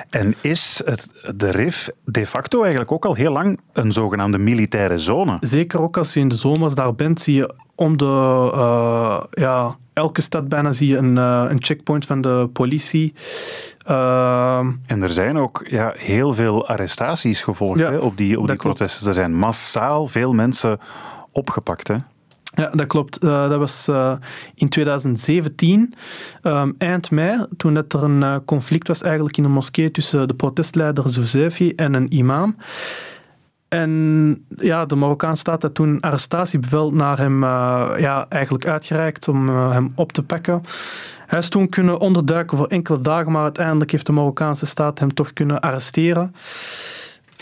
[0.10, 4.98] En is het, de RIF de facto eigenlijk ook al heel lang een zogenaamde militaire
[4.98, 5.38] zone?
[5.40, 8.06] Zeker ook als je in de zomers daar bent, zie je om de...
[8.56, 13.14] Uh, ja, elke stad bijna zie je een, uh, een checkpoint van de politie.
[13.90, 18.48] Uh, en er zijn ook ja, heel veel arrestaties gevolgd ja, hè, op die, op
[18.48, 19.08] die protesten.
[19.08, 20.80] Er zijn massaal veel mensen
[21.32, 21.88] opgepakt.
[21.88, 21.96] Hè?
[22.56, 23.24] Ja, dat klopt.
[23.24, 24.14] Uh, dat was uh,
[24.56, 25.94] in 2017,
[26.44, 30.28] um, eind mei, toen dat er een uh, conflict was eigenlijk in een moskee tussen
[30.28, 32.56] de protestleider Zouzefi en een imam.
[33.72, 39.92] En ja, de Marokkaanse staat had toen arrestatiebevel naar hem ja, eigenlijk uitgereikt om hem
[39.96, 40.62] op te pakken.
[41.28, 45.14] Hij is toen kunnen onderduiken voor enkele dagen, maar uiteindelijk heeft de Marokkaanse staat hem
[45.14, 46.34] toch kunnen arresteren.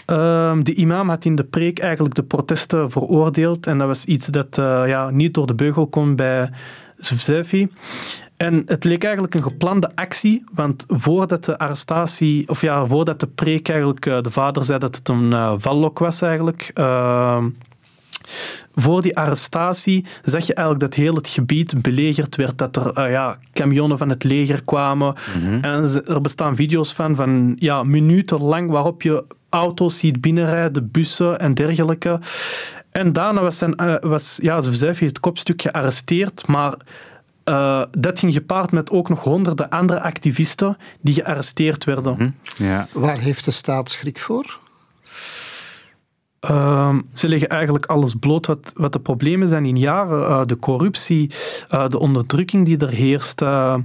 [0.08, 4.28] Um, de imam had in de preek eigenlijk de protesten veroordeeld en dat was iets
[4.28, 6.50] dat uh, ja, niet door de beugel kon bij
[6.98, 7.72] Zefzefi.
[8.40, 13.28] En het leek eigenlijk een geplande actie, want voordat de arrestatie, of ja, voordat de
[13.28, 17.50] preek eigenlijk, uh, de vader zei dat het een uh, vallok was eigenlijk, ehm,
[18.76, 23.12] voor die arrestatie zag je eigenlijk dat heel het gebied belegerd werd, dat er uh,
[23.12, 25.16] ja, camionnen van het leger kwamen.
[25.36, 25.62] Mm -hmm.
[25.62, 31.40] En er bestaan video's van, van ja, minuten lang waarop je auto's ziet binnenrijden, bussen
[31.40, 32.20] en dergelijke.
[32.92, 36.74] En daarna was, zijn, uh, was ja, Zevzefi het kopstuk gearresteerd, maar
[37.50, 42.16] uh, dat ging gepaard met ook nog honderden andere activisten die gearresteerd werden.
[42.16, 42.88] Hm, ja.
[42.92, 44.60] Waar heeft de staat schrik voor?
[46.50, 50.20] Uh, ze leggen eigenlijk alles bloot wat, wat de problemen zijn in jaren.
[50.20, 51.32] Uh, de corruptie,
[51.74, 53.42] uh, de onderdrukking die er heerst.
[53.42, 53.76] Uh,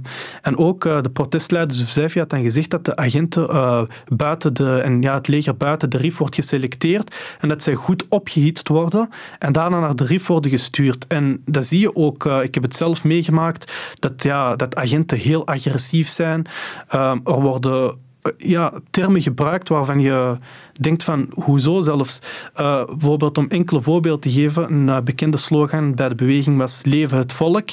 [0.41, 5.13] en ook de protestleider Zefzefi had dan gezegd dat de agenten buiten de, en ja,
[5.13, 9.79] het leger buiten de RIF wordt geselecteerd en dat zij goed opgehitst worden en daarna
[9.79, 11.07] naar de RIF worden gestuurd.
[11.07, 15.47] En dat zie je ook, ik heb het zelf meegemaakt, dat, ja, dat agenten heel
[15.47, 16.45] agressief zijn.
[16.89, 17.97] er worden
[18.37, 20.37] ja, termen gebruikt waarvan je
[20.79, 22.21] denkt van, hoezo zelfs?
[22.59, 26.83] Uh, bijvoorbeeld om enkele voorbeelden te geven, een uh, bekende slogan bij de beweging was
[26.85, 27.69] Leven het volk.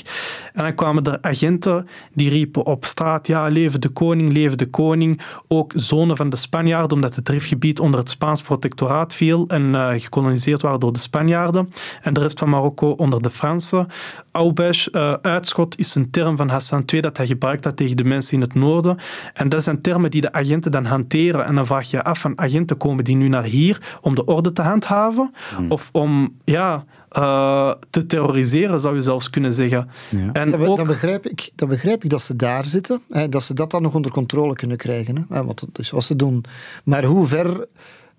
[0.53, 4.67] En dan kwamen er agenten die riepen op straat, ja, leven de koning, leven de
[4.67, 5.21] koning.
[5.49, 9.91] Ook zonen van de Spanjaarden, omdat het driftgebied onder het Spaans protectoraat viel en uh,
[9.97, 11.69] gekoloniseerd waren door de Spanjaarden.
[12.03, 13.87] En de rest van Marokko onder de Fransen.
[14.33, 18.35] Aubèche, uitschot, is een term van Hassan II dat hij gebruikt had tegen de mensen
[18.35, 18.99] in het noorden.
[19.35, 21.45] En dat zijn termen die de agenten dan hanteren.
[21.45, 24.25] En dan vraag je je af van agenten komen die nu naar hier om de
[24.25, 25.71] orde te handhaven hmm.
[25.71, 29.89] of om ja, uh, te terroriseren, zou je zelfs kunnen zeggen.
[30.11, 30.33] Ja.
[30.33, 30.77] En dan, ook...
[30.77, 33.83] dan, begrijp ik, dan begrijp ik dat ze daar zitten, hè, dat ze dat dan
[33.83, 35.27] nog onder controle kunnen krijgen.
[35.29, 36.45] Hè, want dat is wat ze doen.
[36.85, 37.67] Maar hoe ver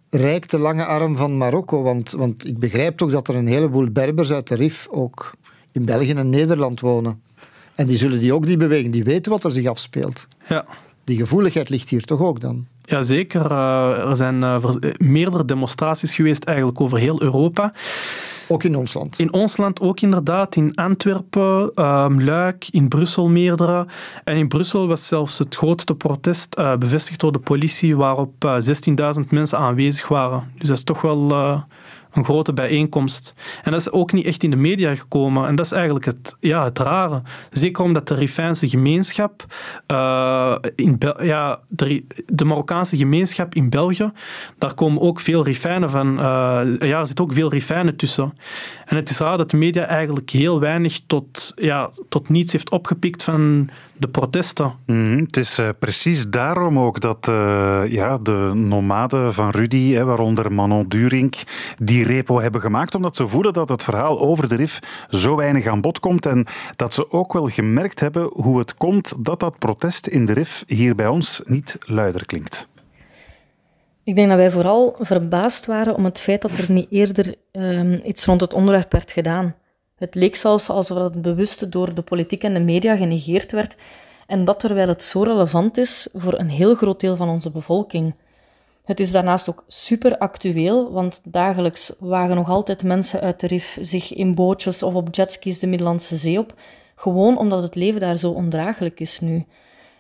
[0.10, 1.82] reikt de lange arm van Marokko?
[1.82, 5.32] Want, want ik begrijp toch dat er een heleboel Berbers uit de RIF ook
[5.72, 7.22] in België en Nederland wonen.
[7.76, 10.28] En die zullen die ook die bewegen, die weten wat er zich afspeelt.
[10.50, 10.66] Ja.
[11.04, 12.68] Die gevoeligheid ligt hier toch ook dan?
[12.86, 13.52] Jazeker.
[13.52, 14.64] Uh, er zijn uh,
[14.98, 17.74] meerdere demonstraties geweest eigenlijk over heel Europa.
[18.48, 19.20] Ook in ons land?
[19.20, 20.56] In ons land ook inderdaad.
[20.56, 23.86] In Antwerpen, um, Luik, in Brussel meerdere.
[24.24, 28.60] En in Brussel was zelfs het grootste protest uh, bevestigd door de politie, waarop
[29.20, 30.52] 16.000 mensen aanwezig waren.
[30.58, 31.32] Dus dat is toch wel
[32.14, 33.34] een grote bijeenkomst.
[33.64, 35.48] En dat is ook niet echt in de media gekomen.
[35.48, 37.22] En dat is eigenlijk het, ja, het rare.
[37.52, 39.46] Zeker omdat de Rifijnse gemeenschap,
[39.92, 44.12] uh, in ja, de, Marokkaanse gemeenschap in België,
[44.58, 46.12] daar komen ook veel Rifijnen van.
[46.12, 48.34] Uh, ja, er zit ook veel Rifijnen tussen.
[48.94, 52.70] En het is raar dat de media eigenlijk heel weinig tot, ja, tot niets heeft
[52.70, 54.74] opgepikt van de protesten.
[54.86, 60.04] Mm, het is uh, precies daarom ook dat uh, ja, de nomaden van Rudy, hè,
[60.04, 61.36] waaronder Manon Durink,
[61.78, 64.80] die repo hebben gemaakt, omdat ze voelen dat het verhaal over de RIF
[65.10, 69.14] zo weinig aan bod komt en dat ze ook wel gemerkt hebben hoe het komt
[69.18, 72.72] dat dat protest in de RIF hier bij ons niet luider klinkt.
[74.04, 78.02] Ik denk dat wij vooral verbaasd waren om het feit dat er niet eerder um,
[78.06, 79.56] iets rond het onderwerp werd gedaan.
[79.96, 83.76] Het leek zelfs alsof het bewust door de politiek en de media genegeerd werd,
[84.28, 88.16] en dat terwijl het zo relevant is voor een heel groot deel van onze bevolking.
[88.84, 93.78] Het is daarnaast ook super actueel, want dagelijks wagen nog altijd mensen uit de RIF
[93.82, 96.54] zich in bootjes of op jetskis de Middellandse Zee op,
[96.96, 99.46] gewoon omdat het leven daar zo ondraaglijk is nu.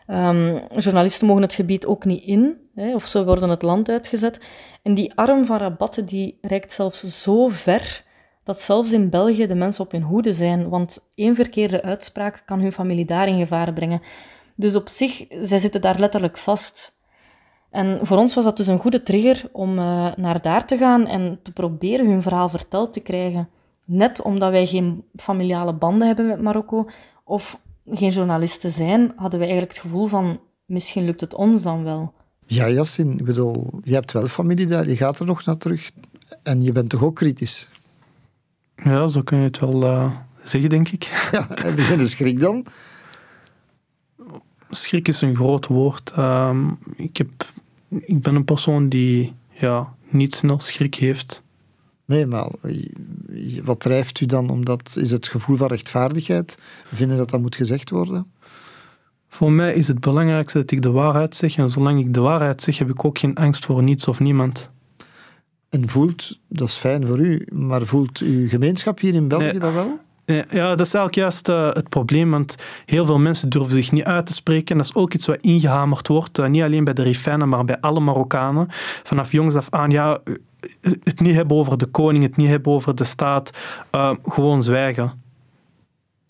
[0.07, 4.39] Ehm, journalisten mogen het gebied ook niet in, hè, of ze worden het land uitgezet.
[4.81, 8.03] En die arm van Rabat die reikt zelfs zo ver
[8.43, 12.59] dat zelfs in België de mensen op hun hoede zijn, want één verkeerde uitspraak kan
[12.59, 14.01] hun familie daar in gevaar brengen.
[14.55, 16.95] Dus op zich, zij zitten daar letterlijk vast.
[17.69, 21.07] En voor ons was dat dus een goede trigger om uh, naar daar te gaan
[21.07, 23.49] en te proberen hun verhaal verteld te krijgen.
[23.85, 26.89] Net omdat wij geen familiale banden hebben met Marokko
[27.23, 27.61] of
[27.91, 32.13] geen journalisten zijn, hadden wij eigenlijk het gevoel van misschien lukt het ons dan wel.
[32.45, 35.91] Ja, Jassin, ik bedoel, je hebt wel familie daar, je gaat er nog naar terug
[36.43, 37.69] en je bent toch ook kritisch?
[38.83, 40.11] Ja, zo kun je het wel uh,
[40.43, 41.03] zeggen, denk ik.
[41.31, 42.65] Ja, heb je geen schrik dan?
[44.69, 46.11] Schrik is een groot woord.
[46.17, 46.57] Uh,
[46.95, 47.29] ik, heb,
[47.89, 51.42] ik ben een persoon die ja, niet snel schrik heeft.
[52.13, 52.47] Nee, maar
[53.63, 54.49] wat drijft u dan?
[54.49, 56.57] Omdat, is het gevoel van rechtvaardigheid?
[56.93, 58.31] Vinden dat dat moet gezegd worden?
[59.27, 61.57] Voor mij is het belangrijkste dat ik de waarheid zeg.
[61.57, 64.69] En zolang ik de waarheid zeg, heb ik ook geen angst voor niets of niemand.
[65.69, 69.73] En voelt, dat is fijn voor u, maar voelt uw gemeenschap hier in België dat
[69.73, 69.99] wel?
[70.25, 72.55] Ja, dat is eigenlijk juist uh, het probleem, want
[72.85, 74.77] heel veel mensen durven zich niet uit te spreken.
[74.77, 77.79] Dat is ook iets wat ingehamerd wordt, uh, niet alleen bij de Rifijnen, maar bij
[77.79, 78.67] alle Marokkanen.
[79.03, 80.19] Vanaf jongs af aan, ja,
[80.81, 83.57] het niet hebben over de koning, het niet hebben over de staat,
[84.25, 85.21] gewoon zwijgen.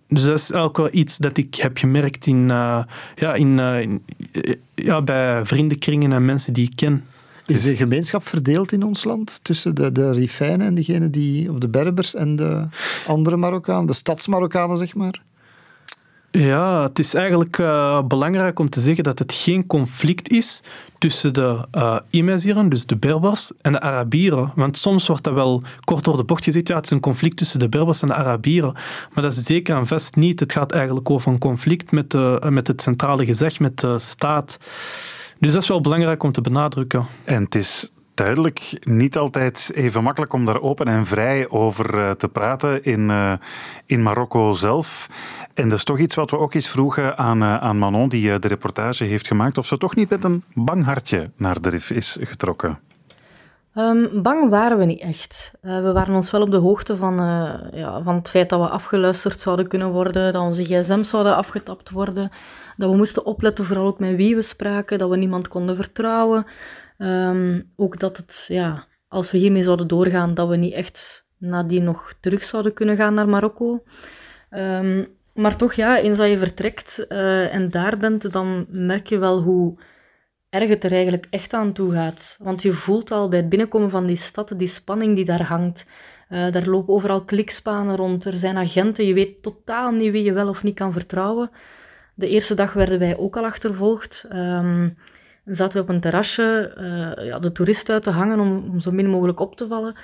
[0.08, 4.04] Dus dat is ook wel iets dat ik heb gemerkt in, ja, in, in,
[4.76, 7.06] ja, bij vriendenkringen en mensen die ik ken.
[7.54, 11.58] Is de gemeenschap verdeeld in ons land tussen de, de Rifijnen en degene die, of
[11.58, 12.68] de Berbers en de
[13.08, 15.22] andere Marokkanen, de stadsmarokkanen, zeg maar?
[16.32, 20.62] Ja, het is eigenlijk uh, belangrijk om te zeggen dat het geen conflict is
[20.98, 21.68] tussen de
[22.12, 24.52] uh, dus de Berbers, en de Arabieren.
[24.56, 27.38] Want soms wordt dat wel kort door de bocht gezegd, ja, het is een conflict
[27.38, 28.74] tussen de Berbers en de Arabieren.
[29.14, 30.40] Maar dat is zeker en vast niet.
[30.40, 34.58] Het gaat eigenlijk over een conflict met, de, met het centrale gezag, met de staat.
[35.44, 37.06] Dus dat is wel belangrijk om te benadrukken.
[37.24, 42.12] En het is duidelijk niet altijd even makkelijk om daar open en vrij over eh,
[42.12, 43.34] te praten in, uh,
[43.86, 45.10] in Marokko zelf.
[45.54, 48.40] En dat is toch iets wat we ook eens vroegen aan, uh, aan Manon, die
[48.40, 51.92] de reportage heeft gemaakt, of ze toch niet met een bang hartje naar de RIF
[51.92, 52.80] is getrokken.
[53.76, 55.52] Um, bang waren we niet echt.
[55.62, 57.16] we waren ons wel op de hoogte van,
[57.74, 61.90] ja, van het feit dat we afgeluisterd zouden kunnen worden, dat onze gsm zouden afgetapt
[61.90, 62.32] worden
[62.78, 66.46] dat we moesten opletten, vooral ook met wie we spraken, dat we niemand konden vertrouwen.
[66.98, 71.84] Ehm, ook dat het, ja, als we hiermee zouden doorgaan, dat we niet echt nadien
[71.84, 73.84] nog terug zouden kunnen gaan naar Marokko.
[74.50, 79.18] Um, maar toch, ja, eens dat je vertrekt uh, en daar bent, dan merk je
[79.18, 79.78] wel hoe
[80.50, 82.38] erg het er eigenlijk echt aan toe gaat.
[82.40, 85.86] Want je voelt al bij het binnenkomen van die stad die spanning die daar hangt.
[86.30, 90.34] Uh, daar lopen overal klikspanen rond, er zijn agenten, je weet totaal niet wie je
[90.34, 91.52] wel of niet kan vertrouwen.
[92.14, 94.28] De eerste dag werden wij ook al achtervolgd.
[94.34, 94.98] Um,
[95.46, 98.92] zaten we op een terrasje uh, ja, de toeristen uit te hangen om, om, zo
[98.92, 99.96] min mogelijk op te vallen.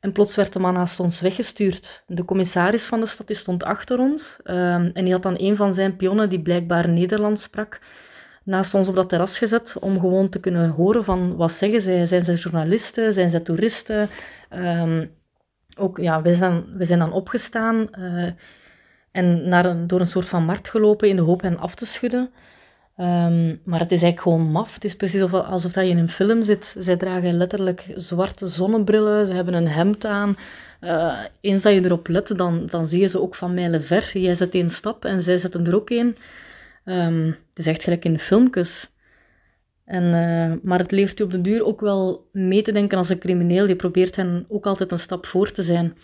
[0.00, 2.04] En plots werd de man naast ons weggestuurd.
[2.06, 4.38] De commissaris van de stad stond achter ons.
[4.44, 7.80] Um, en die had dan een van zijn pionnen, die blijkbaar Nederlands sprak,
[8.42, 12.06] naast ons op dat terras gezet om gewoon te kunnen horen van wat zeggen zij.
[12.06, 13.12] Zijn zij journalisten?
[13.12, 14.08] Zijn zij toeristen?
[14.54, 15.10] Um,
[15.78, 17.88] ook, ja, we zijn, zijn dan opgestaan.
[17.98, 18.30] Uh,
[19.14, 21.86] en naar een, door een soort van markt gelopen in de hoop hen af te
[21.86, 22.30] schudden.
[22.98, 24.74] Um, maar het is eigenlijk gewoon maf.
[24.74, 26.76] Het is precies alsof, dat je in een film zit.
[26.78, 30.36] Zij dragen letterlijk zwarte zonnebrillen, ze hebben een hemd aan.
[30.80, 34.18] Uh, eens dat je erop let, dan, dan zie je ze ook van mijlen ver.
[34.18, 36.16] Jij zet één stap en zij zetten er ook één.
[36.84, 38.90] Um, het is echt gelijk in de filmpjes.
[39.84, 43.08] En, uh, maar het leert je op de duur ook wel mee te denken als
[43.08, 43.66] een crimineel.
[43.66, 45.94] Die probeert hen ook altijd een stap voor te zijn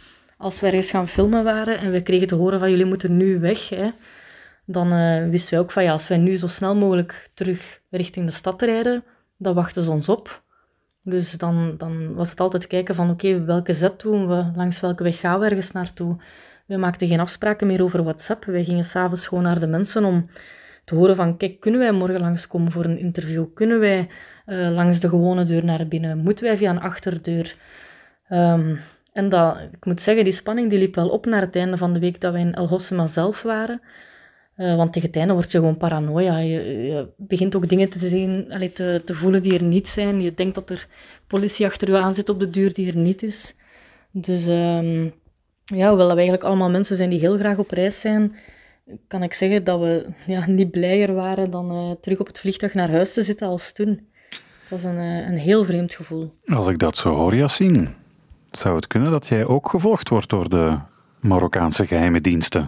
[0.40, 3.40] als we ergens gaan filmen waren en we kregen te horen van jullie moeten nu
[3.40, 3.90] weg, hè,
[4.64, 8.26] dan uh, wisten wij ook van ja, als wij nu zo snel mogelijk terug richting
[8.26, 9.04] de stad rijden,
[9.36, 10.42] dan wachten ze ons op.
[11.02, 15.02] Dus dan, dan was het altijd kijken van oké, welke zet doen we, langs welke
[15.02, 16.16] weg gaan we ergens naartoe.
[16.66, 18.44] We maakten geen afspraken meer over WhatsApp.
[18.44, 20.30] Wij gingen s'avonds gewoon naar de mensen om
[20.84, 23.44] te horen van kijk, kunnen wij morgen langskomen voor een interview?
[23.54, 24.08] Kunnen wij
[24.46, 26.18] uh, langs de gewone deur naar binnen?
[26.18, 27.56] Moeten wij via een achterdeur?
[28.30, 28.80] Um,
[29.12, 31.92] en dat, ik moet zeggen, die spanning die liep wel op naar het einde van
[31.92, 33.80] de week dat we in El Hossema zelf waren.
[34.56, 36.38] Uh, want tegen het einde word je gewoon paranoia.
[36.38, 40.20] Je, begint ook dingen te zien, allee, te, te, voelen die er niet zijn.
[40.20, 40.86] Je denkt dat er
[41.26, 43.54] politie achter je aan zit op de deur die er niet is.
[44.10, 45.12] Dus um,
[45.64, 48.36] ja, hoewel we eigenlijk allemaal mensen zijn die heel graag op reis zijn,
[49.08, 52.74] kan ik zeggen dat we ja, niet blijer waren dan uh, terug op het vliegtuig
[52.74, 54.08] naar huis te zitten als toen.
[54.60, 56.34] Het was een, uh, een heel vreemd gevoel.
[56.44, 57.88] Als ik dat zo hoor, Yassine,
[58.50, 60.78] zou het kunnen dat jij ook gevolgd wordt door de
[61.20, 62.66] Marokkaanse geheime diensten?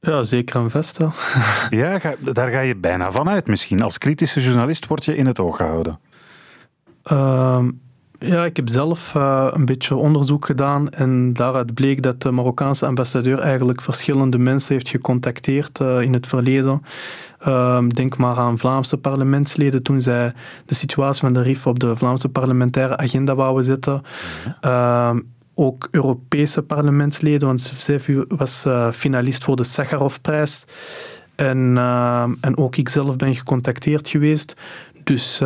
[0.00, 0.96] Ja, zeker een vest.
[0.98, 1.12] wel.
[1.80, 3.82] Ja, ga- daar ga je bijna van uit misschien.
[3.82, 6.00] Als kritische journalist word je in het oog gehouden.
[7.02, 7.70] Ehm,
[8.18, 12.86] ja, ik heb zelf eh, een beetje onderzoek gedaan en daaruit bleek dat de Marokkaanse
[12.86, 16.82] ambassadeur eigenlijk verschillende mensen heeft gecontacteerd eh, in het verleden.
[17.38, 20.32] Ehm, denk maar aan Vlaamse parlementsleden toen zij
[20.66, 24.02] de situatie van de RIF op de Vlaamse parlementaire agenda wouden zetten.
[24.60, 25.20] Ehm,
[25.54, 30.66] ook Europese parlementsleden, want zij was eh, finalist voor de Sakharovprijs.
[31.34, 34.56] En, ehm, en ook ik zelf ben gecontacteerd geweest.
[35.04, 35.42] Dus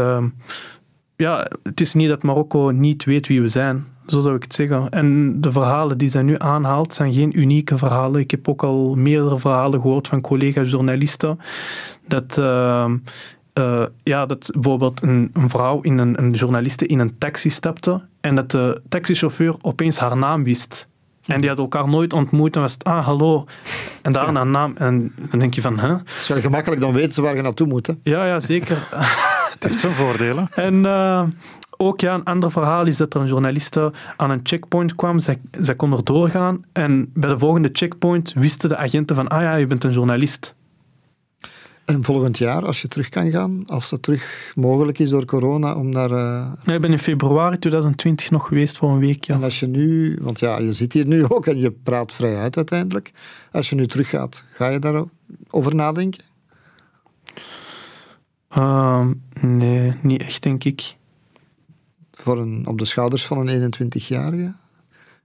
[1.21, 3.87] ja, het is niet dat Marokko niet weet wie we zijn.
[4.07, 4.91] Zo zou ik het zeggen.
[4.91, 8.21] En de verhalen die zij nu aanhaalt zijn geen unieke verhalen.
[8.21, 11.39] Ik heb ook al meerdere verhalen gehoord van collega-journalisten.
[12.07, 12.97] Dat, ehm,
[13.53, 18.03] eh, ja, dat bijvoorbeeld een, een vrouw, in een, een journaliste in een taxi stapte
[18.21, 20.89] en dat de taxichauffeur opeens haar naam wist.
[21.27, 23.45] En die had elkaar nooit ontmoet en was het, ah, hallo.
[24.03, 24.73] En daarna een naam.
[24.77, 25.89] En dan denk je van, hè?
[25.89, 27.87] Het is wel gemakkelijk, dan weten ze waar je naartoe moet.
[27.87, 27.93] Hè.
[28.03, 28.89] Ja, ja, zeker.
[29.61, 30.49] Het heeft zijn voordelen.
[30.69, 31.23] En eh,
[31.77, 35.19] ook ja, een ander verhaal is dat er een journaliste aan een checkpoint kwam.
[35.19, 36.65] Zij, zij kon er doorgaan.
[36.73, 40.55] En bij de volgende checkpoint wisten de agenten van, ah ja, je bent een journalist.
[41.85, 45.75] En volgend jaar, als je terug kan gaan, als het terug mogelijk is door corona,
[45.75, 46.11] om naar...
[46.11, 49.25] eh, Ja, ik ben in februari 2020 nog geweest voor een week.
[49.25, 49.35] Ja.
[49.35, 52.37] En als je nu, want ja, je zit hier nu ook en je praat vrij
[52.37, 53.13] uit uiteindelijk.
[53.53, 56.25] Als je nu teruggaat, ga je daarover nadenken?
[58.51, 60.97] Ehm, nee, niet echt, denk ik.
[62.13, 64.55] Voor een, op de schouders van een 21-jarige?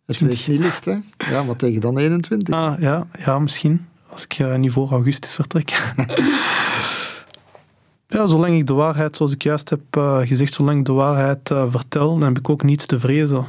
[0.06, 0.28] Het 20.
[0.28, 0.98] weegt niet licht, hè?
[1.18, 2.54] Ja, maar tegen dan 21.
[2.54, 3.86] Ah, ja, ja, misschien.
[4.10, 5.70] Als ik eh, niet voor augustus vertrek.
[8.08, 11.52] ja, zolang ik de waarheid, zoals ik juist heb eh, gezegd, zolang ik de waarheid
[11.52, 13.46] eh, vertel, dan heb ik ook niets te vrezen.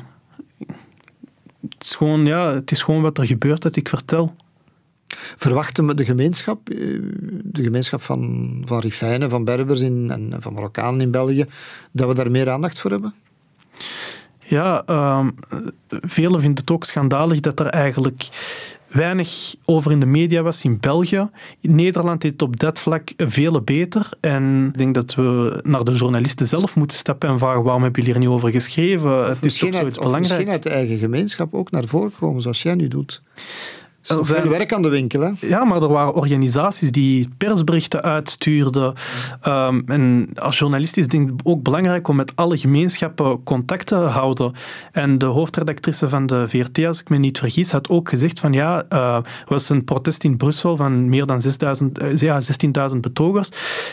[1.61, 4.35] Het is gewoon, ja, het is gewoon wat er gebeurt dat ik vertel.
[5.37, 6.77] Verwachten we de gemeenschap, eh,
[7.43, 11.47] de gemeenschap van, van Rifijnen, van Berbers in, en van Marokkanen in België,
[11.93, 13.15] dat we daar meer aandacht voor hebben?
[14.39, 15.29] Ja, ehm
[15.89, 18.29] velen vinden het ook schandalig dat er eigenlijk
[18.87, 21.29] weinig over in de media was in België.
[21.61, 24.09] Nederland deed het op dat vlak vele beter.
[24.21, 28.03] En ik denk dat we naar de journalisten zelf moeten stappen en vragen waarom hebben
[28.03, 29.29] jullie hier niet over geschreven?
[29.29, 30.23] het is toch zoiets uit, belangrijk.
[30.23, 33.23] misschien uit de eigen gemeenschap ook naar voren komen, zoals jij nu doet.
[34.09, 35.31] Er is veel werk aan de winkel, hè?
[35.41, 38.95] Ja, maar er waren organisaties die persberichten uitstuurden.
[39.41, 43.87] Ehm, en als journalist is het denk ik ook belangrijk om met alle gemeenschappen contact
[43.87, 44.53] te houden.
[44.93, 48.53] En de hoofdredactrice van de VRT, als ik me niet vergis, had ook gezegd van
[48.53, 53.01] ja, eh, er was een protest in Brussel van meer dan 6000, eh, ja, 16.000
[53.01, 53.51] betogers.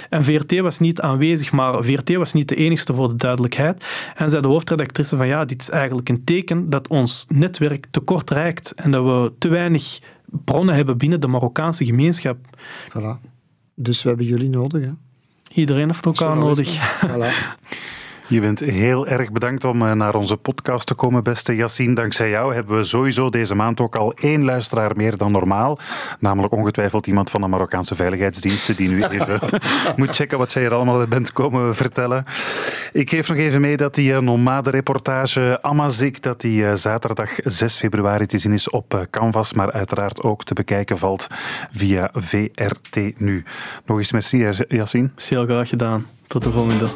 [0.09, 3.85] En VRT was niet aanwezig, maar VRT was niet de enigste voor de duidelijkheid.
[4.15, 7.99] En zei de hoofdredactrice van ja, dit is eigenlijk een teken dat ons netwerk te
[7.99, 12.37] kort reikt en dat we te weinig bronnen hebben binnen de Marokkaanse gemeenschap.
[12.89, 13.29] Voilà.
[13.75, 14.91] Dus we hebben jullie nodig, hè?
[15.53, 16.99] Iedereen heeft elkaar nodig.
[17.07, 17.31] Voilà.
[18.27, 21.95] Je bent heel erg bedankt om eh, naar onze podcast te komen, beste Yassine.
[21.95, 25.79] Dankzij jou hebben we sowieso deze maand ook al één luisteraar meer dan normaal.
[26.19, 29.39] Namelijk ongetwijfeld iemand van de Marokkaanse veiligheidsdiensten die nu even
[29.95, 32.25] moet checken wat jij hier allemaal bent komen vertellen.
[32.91, 37.75] Ik geef nog even mee dat die eh, nomade-reportage Amazik, dat die eh, zaterdag 6
[37.75, 41.27] februari te zien is op Canvas, maar uiteraard ook te bekijken valt
[41.71, 43.43] via VRT Nu.
[43.85, 45.09] Nog eens merci, Yassine.
[45.15, 46.05] heel graag gedaan.
[46.27, 46.87] Tot de volgende.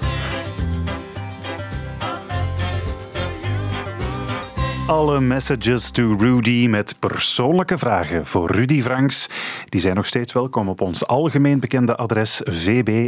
[4.88, 9.30] Alle messages to Rudy met persoonlijke vragen voor Rudy Franks.
[9.66, 13.06] Die zijn nog steeds welkom op ons algemeen bekende adres vb.vrt.be.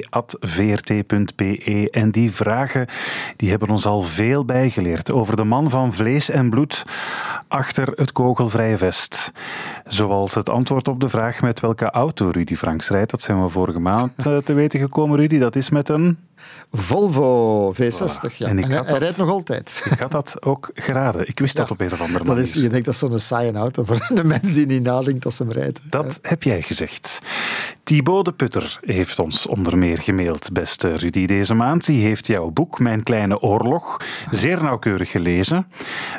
[1.92, 2.88] En die vragen
[3.36, 6.86] die hebben ons al veel bijgeleerd over de man van vlees en bloed
[7.48, 9.32] achter het kogelvrije vest.
[9.86, 13.12] Zoals het antwoord op de vraag met welke auto Rudy Franks rijdt.
[13.12, 15.38] Dat zijn we vorige maand eh, te weten gekomen, Rudy.
[15.38, 16.18] Dat is met een...
[16.72, 18.48] Volvo V60, ja.
[18.48, 19.84] En ik hij, dat- rijdt nog altijd.
[19.92, 21.28] Ik had dat ook geraden.
[21.28, 22.42] Ik wist dat op een of andere Dat manier.
[22.44, 25.36] is, je denkt dat is zo'n saaie auto voor een mens die niet nadenkt als
[25.36, 25.80] ze hem rijdt.
[25.90, 27.22] Dat heb jij gezegd.
[27.84, 31.86] Thibaut de Putter heeft ons onder meer gemaild, beste Rudy, deze maand.
[31.86, 33.98] Die heeft jouw boek, Mijn Kleine Oorlog,
[34.32, 35.68] zeer nauwkeurig gelezen.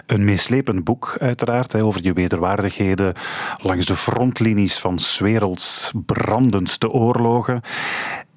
[0.07, 3.15] Een meeslepend boek, uiteraard, hè, over je wederwaardigheden
[3.63, 7.61] langs de frontlinies van 's werelds brandendste oorlogen.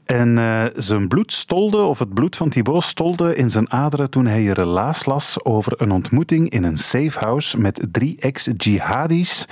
[0.05, 4.25] En eh, zijn bloed stolde, of het bloed van Thibaut stolde in zijn aderen toen
[4.25, 9.47] hij een relaas las over een ontmoeting in een safehouse met drie ex-jihadis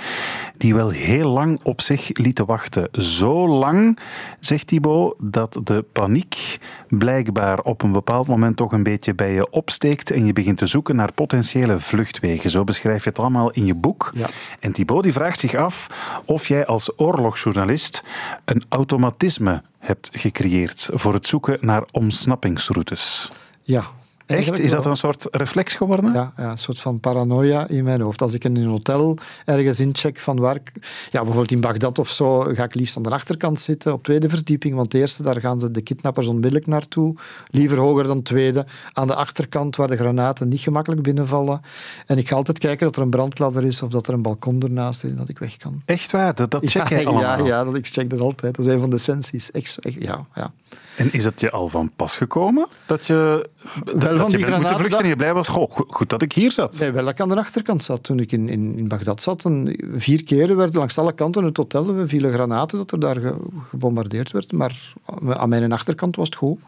[0.56, 2.88] die wel heel lang op zich lieten wachten.
[2.92, 3.98] Zo lang,
[4.40, 9.50] zegt Thibaut, dat de paniek blijkbaar op een bepaald moment toch een beetje bij je
[9.50, 12.50] opsteekt en je begint te zoeken naar potentiële vluchtwegen.
[12.50, 14.10] Zo beschrijf je het allemaal in je boek.
[14.14, 14.28] Ja.
[14.60, 15.86] En Thibaut die vraagt zich af
[16.24, 18.04] of jij als oorlogsjournalist
[18.44, 23.30] een automatisme hebt gecreëerd voor het zoeken naar ontsnappingsroutes.
[23.62, 23.90] Ja.
[24.32, 24.58] Echt?
[24.58, 26.12] Is dat een soort reflex geworden?
[26.12, 28.22] Ja, ja, een soort van paranoia in mijn hoofd.
[28.22, 30.54] Als ik in een hotel ergens incheck van waar...
[30.54, 30.72] ik-
[31.10, 34.28] Ja, bijvoorbeeld in Bagdad of zo ga ik liefst aan de achterkant zitten, op tweede
[34.28, 37.14] verdieping, want de eerste, daar gaan ze de kidnappers onmiddellijk naartoe.
[37.50, 38.66] Liever hoger dan tweede.
[38.92, 41.60] Aan de achterkant, waar de granaten niet gemakkelijk binnenvallen.
[42.06, 44.60] En ik ga altijd kijken dat er een brandladder is of dat er een balkon
[44.62, 45.82] ernaast is en dat ik weg kan.
[45.84, 46.34] Echt waar?
[46.34, 47.38] Dat, dat check ja, allemaal?
[47.38, 48.56] Ja, ja dat, ik check dat altijd.
[48.56, 49.50] Dat is een van de essenties.
[49.50, 50.52] Echt, echt, ja, ja.
[50.96, 52.66] En is het je al van pas gekomen?
[52.86, 53.48] Dat je,
[53.84, 56.22] dat, dat van je die granaten vluchten dat- en je blij was, goh, goed, dat
[56.22, 56.78] ik hier zat.
[56.78, 58.02] Nee, wel dat ik aan de achterkant zat.
[58.02, 61.56] Toen ik in, in, in Bagdad zat, en vier keren werden langs alle kanten het
[61.56, 63.36] hotel, er vielen granaten dat er daar ge-
[63.70, 64.52] gebombardeerd werd.
[64.52, 64.92] Maar
[65.28, 66.58] aan mijn achterkant was het goed.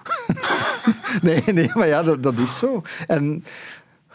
[1.22, 2.82] nee, nee, maar ja, dat, dat is zo.
[3.06, 3.44] En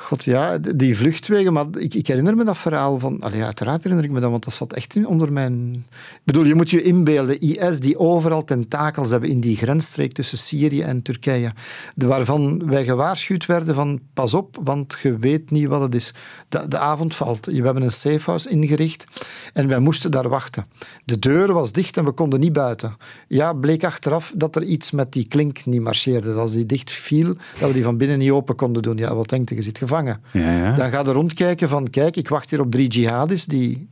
[0.01, 3.19] god ja, die vluchtwegen, maar ik, ik herinner me dat verhaal van...
[3.19, 5.85] Allee, uiteraard herinner ik me dat, want dat zat echt onder mijn...
[5.91, 10.37] Ik bedoel, je moet je inbeelden, IS die overal tentakels hebben in die grensstreek tussen
[10.37, 11.53] Syrië en Turkije,
[11.95, 16.13] waarvan wij gewaarschuwd werden van pas op, want je weet niet wat het is.
[16.49, 17.45] De, de avond valt.
[17.45, 19.05] We hebben een safehouse ingericht
[19.53, 20.65] en wij moesten daar wachten.
[21.05, 22.95] De deur was dicht en we konden niet buiten.
[23.27, 26.27] Ja, bleek achteraf dat er iets met die klink niet marcheerde.
[26.27, 28.97] Dat als die dicht viel, dat we die van binnen niet open konden doen.
[28.97, 29.49] Ja, wat denkt?
[29.49, 30.21] Je zit gevangen.
[30.31, 30.73] Ja, ja.
[30.73, 33.87] Dan ga je rondkijken van, kijk, ik wacht hier op drie jihadis die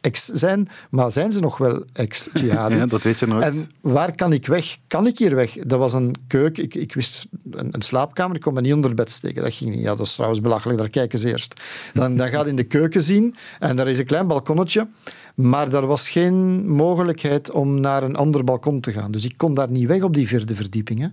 [0.00, 2.74] ex zijn, maar zijn ze nog wel ex-jihadi?
[2.84, 3.44] Ja, dat weet je nooit.
[3.44, 4.78] En waar kan ik weg?
[4.86, 5.52] Kan ik hier weg?
[5.52, 6.62] Dat was een keuken.
[6.62, 8.36] Ik, ik wist een, een slaapkamer.
[8.36, 9.42] Ik kon me niet onder het bed steken.
[9.42, 9.80] Dat ging niet.
[9.80, 10.78] Ja, dat is trouwens belachelijk.
[10.78, 11.62] Daar kijken ze eerst.
[11.92, 14.88] Dan, dan gaat in de keuken zien en daar is een klein balkonnetje.
[15.34, 19.10] Maar daar was geen mogelijkheid om naar een ander balkon te gaan.
[19.10, 21.00] Dus ik kon daar niet weg op die vierde verdieping.
[21.00, 21.08] Hè.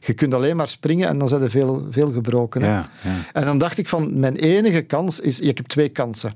[0.00, 2.62] Je kunt alleen maar springen en dan zijn er veel, veel gebroken.
[2.62, 2.68] Hè.
[2.68, 3.14] Ja, ja.
[3.32, 5.40] En dan dacht ik van, mijn enige kans is...
[5.40, 6.32] Ik heb twee kansen.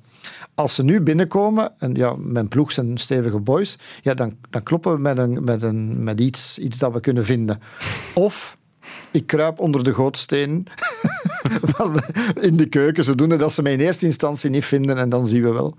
[0.55, 4.93] Als ze nu binnenkomen, en ja, mijn ploeg zijn stevige boys, ja, dan, dan kloppen
[4.93, 7.61] we met, een, met, een, met iets, iets dat we kunnen vinden.
[8.14, 8.59] Of
[9.11, 10.66] ik kruip onder de gootsteen
[12.41, 15.43] in de keuken, zodoende dat ze mij in eerste instantie niet vinden en dan zien
[15.43, 15.76] we wel.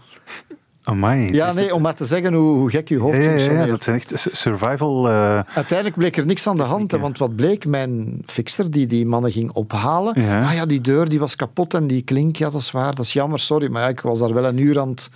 [0.84, 1.34] Amai.
[1.34, 3.84] Ja, nee, dat- om maar te zeggen hoe, hoe gek je hoofd ja, ja, dat
[3.84, 5.09] zijn echt survival...
[5.09, 6.91] eh, Uiteindelijk bleek er niks aan de hand.
[6.91, 10.15] Want wat bleek, mijn fixer die die mannen ging ophalen.
[10.15, 12.95] Ah ja, die deur die was kapot en die klink, ja, dat is waar.
[12.95, 13.69] Dat is jammer, sorry.
[13.71, 15.09] Maar ik was daar wel een uur aan het...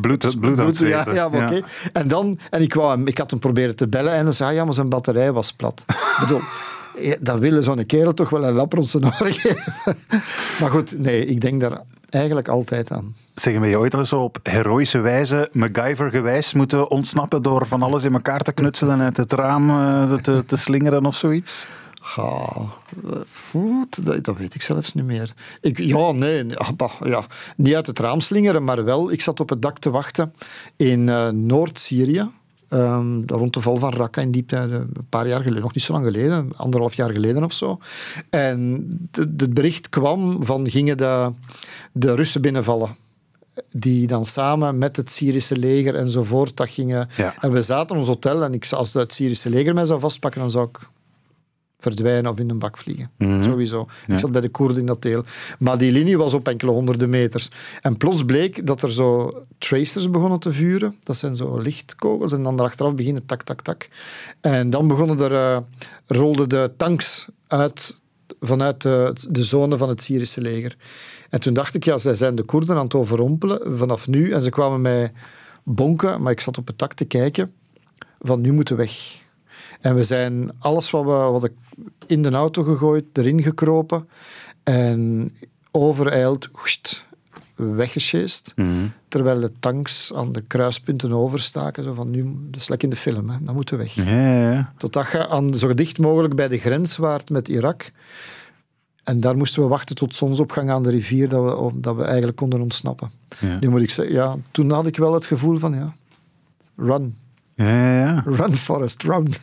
[0.00, 1.60] bloed, bloed aan het ja, ja, oké.
[1.92, 4.50] En, dan, en ik, wou hem, ik had hem proberen te bellen en hij zei,
[4.50, 5.84] ah, ja, maar zijn batterij was plat.
[5.88, 6.40] ik bedoel,
[7.20, 9.72] dan willen zo'n kerel toch wel een lap rond zijn oren geven.
[10.60, 13.14] maar goed, nee, ik denk daar eigenlijk altijd aan.
[13.34, 18.04] Zeggen we je ooit al zo op heroïsche wijze, MacGyver-gewijs, moeten ontsnappen door van alles
[18.04, 21.66] in elkaar te knutselen en uit het raam eh, te, te slingeren of zoiets?
[22.16, 22.48] Ja,
[23.50, 25.32] goed, dat, dat weet ik zelfs niet meer.
[25.60, 27.26] Ik, ja, nee, ah, bah, ja,
[27.56, 30.32] niet uit het raam slingeren, maar wel, ik zat op het dak te wachten
[30.76, 32.30] in eh, Noord-Syrië.
[32.68, 35.84] Ehm, rond de val van Raqqa in die tijd, een paar jaar geleden, nog niet
[35.84, 37.78] zo lang geleden, anderhalf jaar geleden of zo.
[38.30, 41.32] En het bericht kwam van gingen de,
[41.92, 42.96] de Russen binnenvallen.
[43.72, 47.08] Die dan samen met het Syrische leger enzovoort, dat gingen.
[47.16, 47.34] Ja.
[47.40, 50.40] En we zaten in ons hotel en ik, als het Syrische leger mij zou vastpakken,
[50.40, 50.78] dan zou ik
[51.78, 53.10] verdwijnen of in een bak vliegen.
[53.42, 53.86] Sowieso.
[54.06, 55.24] Ik zat bij de Koerden in dat deel.
[55.58, 57.50] Maar die linie was op enkele honderden meters.
[57.80, 60.96] En plots bleek dat er zo tracers begonnen te vuren.
[61.02, 62.32] Dat zijn zo lichtkogels.
[62.32, 63.88] En dan daarachteraf beginnen tak, tak, tak.
[64.40, 65.58] En dan begonnen er, eh,
[66.06, 68.00] rolden de tanks uit
[68.40, 70.76] vanuit de, de zone van het Syrische leger.
[71.30, 74.30] En toen dacht ik, ja, zij zijn de Koerden aan het overrompelen vanaf nu.
[74.30, 75.12] En ze kwamen mij
[75.62, 77.52] bonken, maar ik zat op het dak te kijken.
[78.20, 79.26] Van nu moeten we weg.
[79.80, 81.52] En we zijn alles wat we wat ik
[82.06, 84.08] in de auto gegooid, erin gekropen
[84.62, 85.32] en
[85.70, 86.48] overeild,
[87.54, 88.54] weggesjeest.
[89.08, 91.84] Terwijl de tanks aan de kruispunten overstaken.
[91.84, 93.36] Zo van, nu, dat is lekker in de film, hè.
[93.40, 93.94] dan moeten we weg.
[93.94, 94.72] Ja, ja, ja.
[94.76, 97.90] Totdat je aan, zo dicht mogelijk bij de grens waart met Irak.
[99.04, 102.36] En daar moesten we wachten tot zonsopgang aan de rivier, dat we, dat we eigenlijk
[102.36, 103.10] konden ontsnappen.
[103.60, 105.94] Nu moet ik zeggen, ja, toen had ik wel het gevoel van, ja,
[106.76, 107.16] run.
[107.66, 108.22] Ja, ja.
[108.26, 109.28] Run, Forest, run.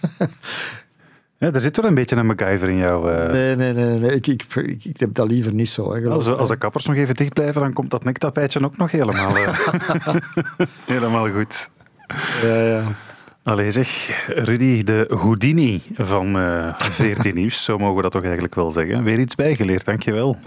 [1.38, 3.12] Ja, er zit wel een beetje een MacGyver in jou.
[3.12, 3.32] eh.
[3.32, 4.00] Nee, nee, nee.
[4.00, 4.16] nee.
[4.16, 5.94] Ik, ik, ik, ik heb dat liever niet zo.
[5.94, 8.92] Hè, Als, als de kappers nog even dicht blijven, dan komt dat nektapijtje ook nog
[8.92, 9.60] helemaal, eh,
[10.86, 11.70] helemaal goed.
[12.42, 12.82] Ja, ja.
[13.44, 18.24] Allee zeg, Rudy, de Houdini van uh, eh, 14 Nieuws, zo mogen we dat toch
[18.24, 19.04] eigenlijk wel zeggen.
[19.04, 20.38] Weer iets bijgeleerd, dankjewel.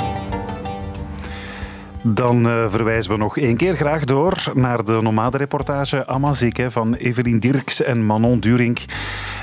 [2.14, 7.40] Dan uh, verwijzen we nog één keer graag door naar de nomade-reportage Amaziek van Evelien
[7.40, 8.84] Dirks en Manon Durink.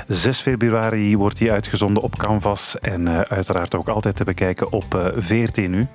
[0.06, 4.94] 6 februari wordt die uitgezonden op Canvas en uh, uiteraard ook altijd te bekijken op
[4.94, 5.86] uh, 14 nu.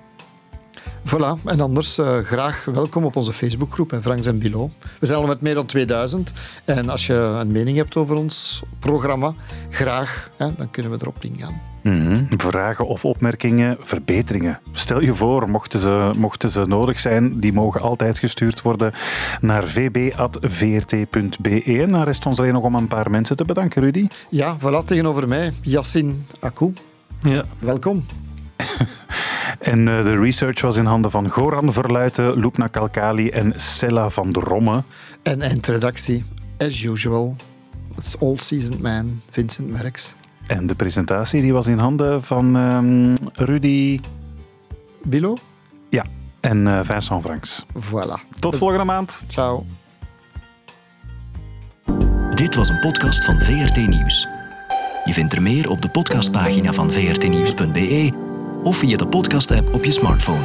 [1.05, 4.69] Voilà, en anders graag welkom op onze Facebookgroep, Franks en Bilo.
[4.99, 6.33] We zijn al met meer dan 2000
[6.65, 9.33] en als je een mening hebt over ons programma,
[9.69, 11.70] graag, hè, dan kunnen we erop ingaan.
[11.81, 14.59] Mm Vragen of opmerkingen, verbeteringen.
[14.71, 18.91] Stel je voor, mochten ze, mochten ze nodig zijn, die mogen altijd gestuurd worden
[19.41, 21.63] naar vb.vrt.be.
[21.63, 24.07] En dan rest ons alleen nog om een paar mensen te bedanken, Rudy.
[24.29, 26.73] Ja, voilà, tegenover mij, Yassine Akou.
[27.23, 27.45] Ja.
[27.59, 28.05] Welkom.
[29.59, 34.31] en uh, de research was in handen van Goran Verluiten, Lupna Kalkali en Sella van
[34.31, 34.83] Dromme.
[35.23, 36.23] En eindredactie,
[36.57, 37.35] as usual,
[37.97, 40.15] it's old seasoned man, Vincent Merks.
[40.51, 43.99] En de presentatie die was in handen van um, Rudy...
[45.03, 45.37] Bilo?
[45.89, 46.05] Ja,
[46.39, 47.65] en uh, Vincent Franks.
[47.79, 48.37] Voilà.
[48.39, 49.23] Tot volgende maand.
[49.27, 49.63] Ciao.
[52.33, 54.27] Dit was een podcast van VRT Nieuws.
[55.05, 58.11] Je vindt er meer op de podcastpagina van vrtnieuws.be
[58.63, 60.43] of via de podcast-app op je smartphone.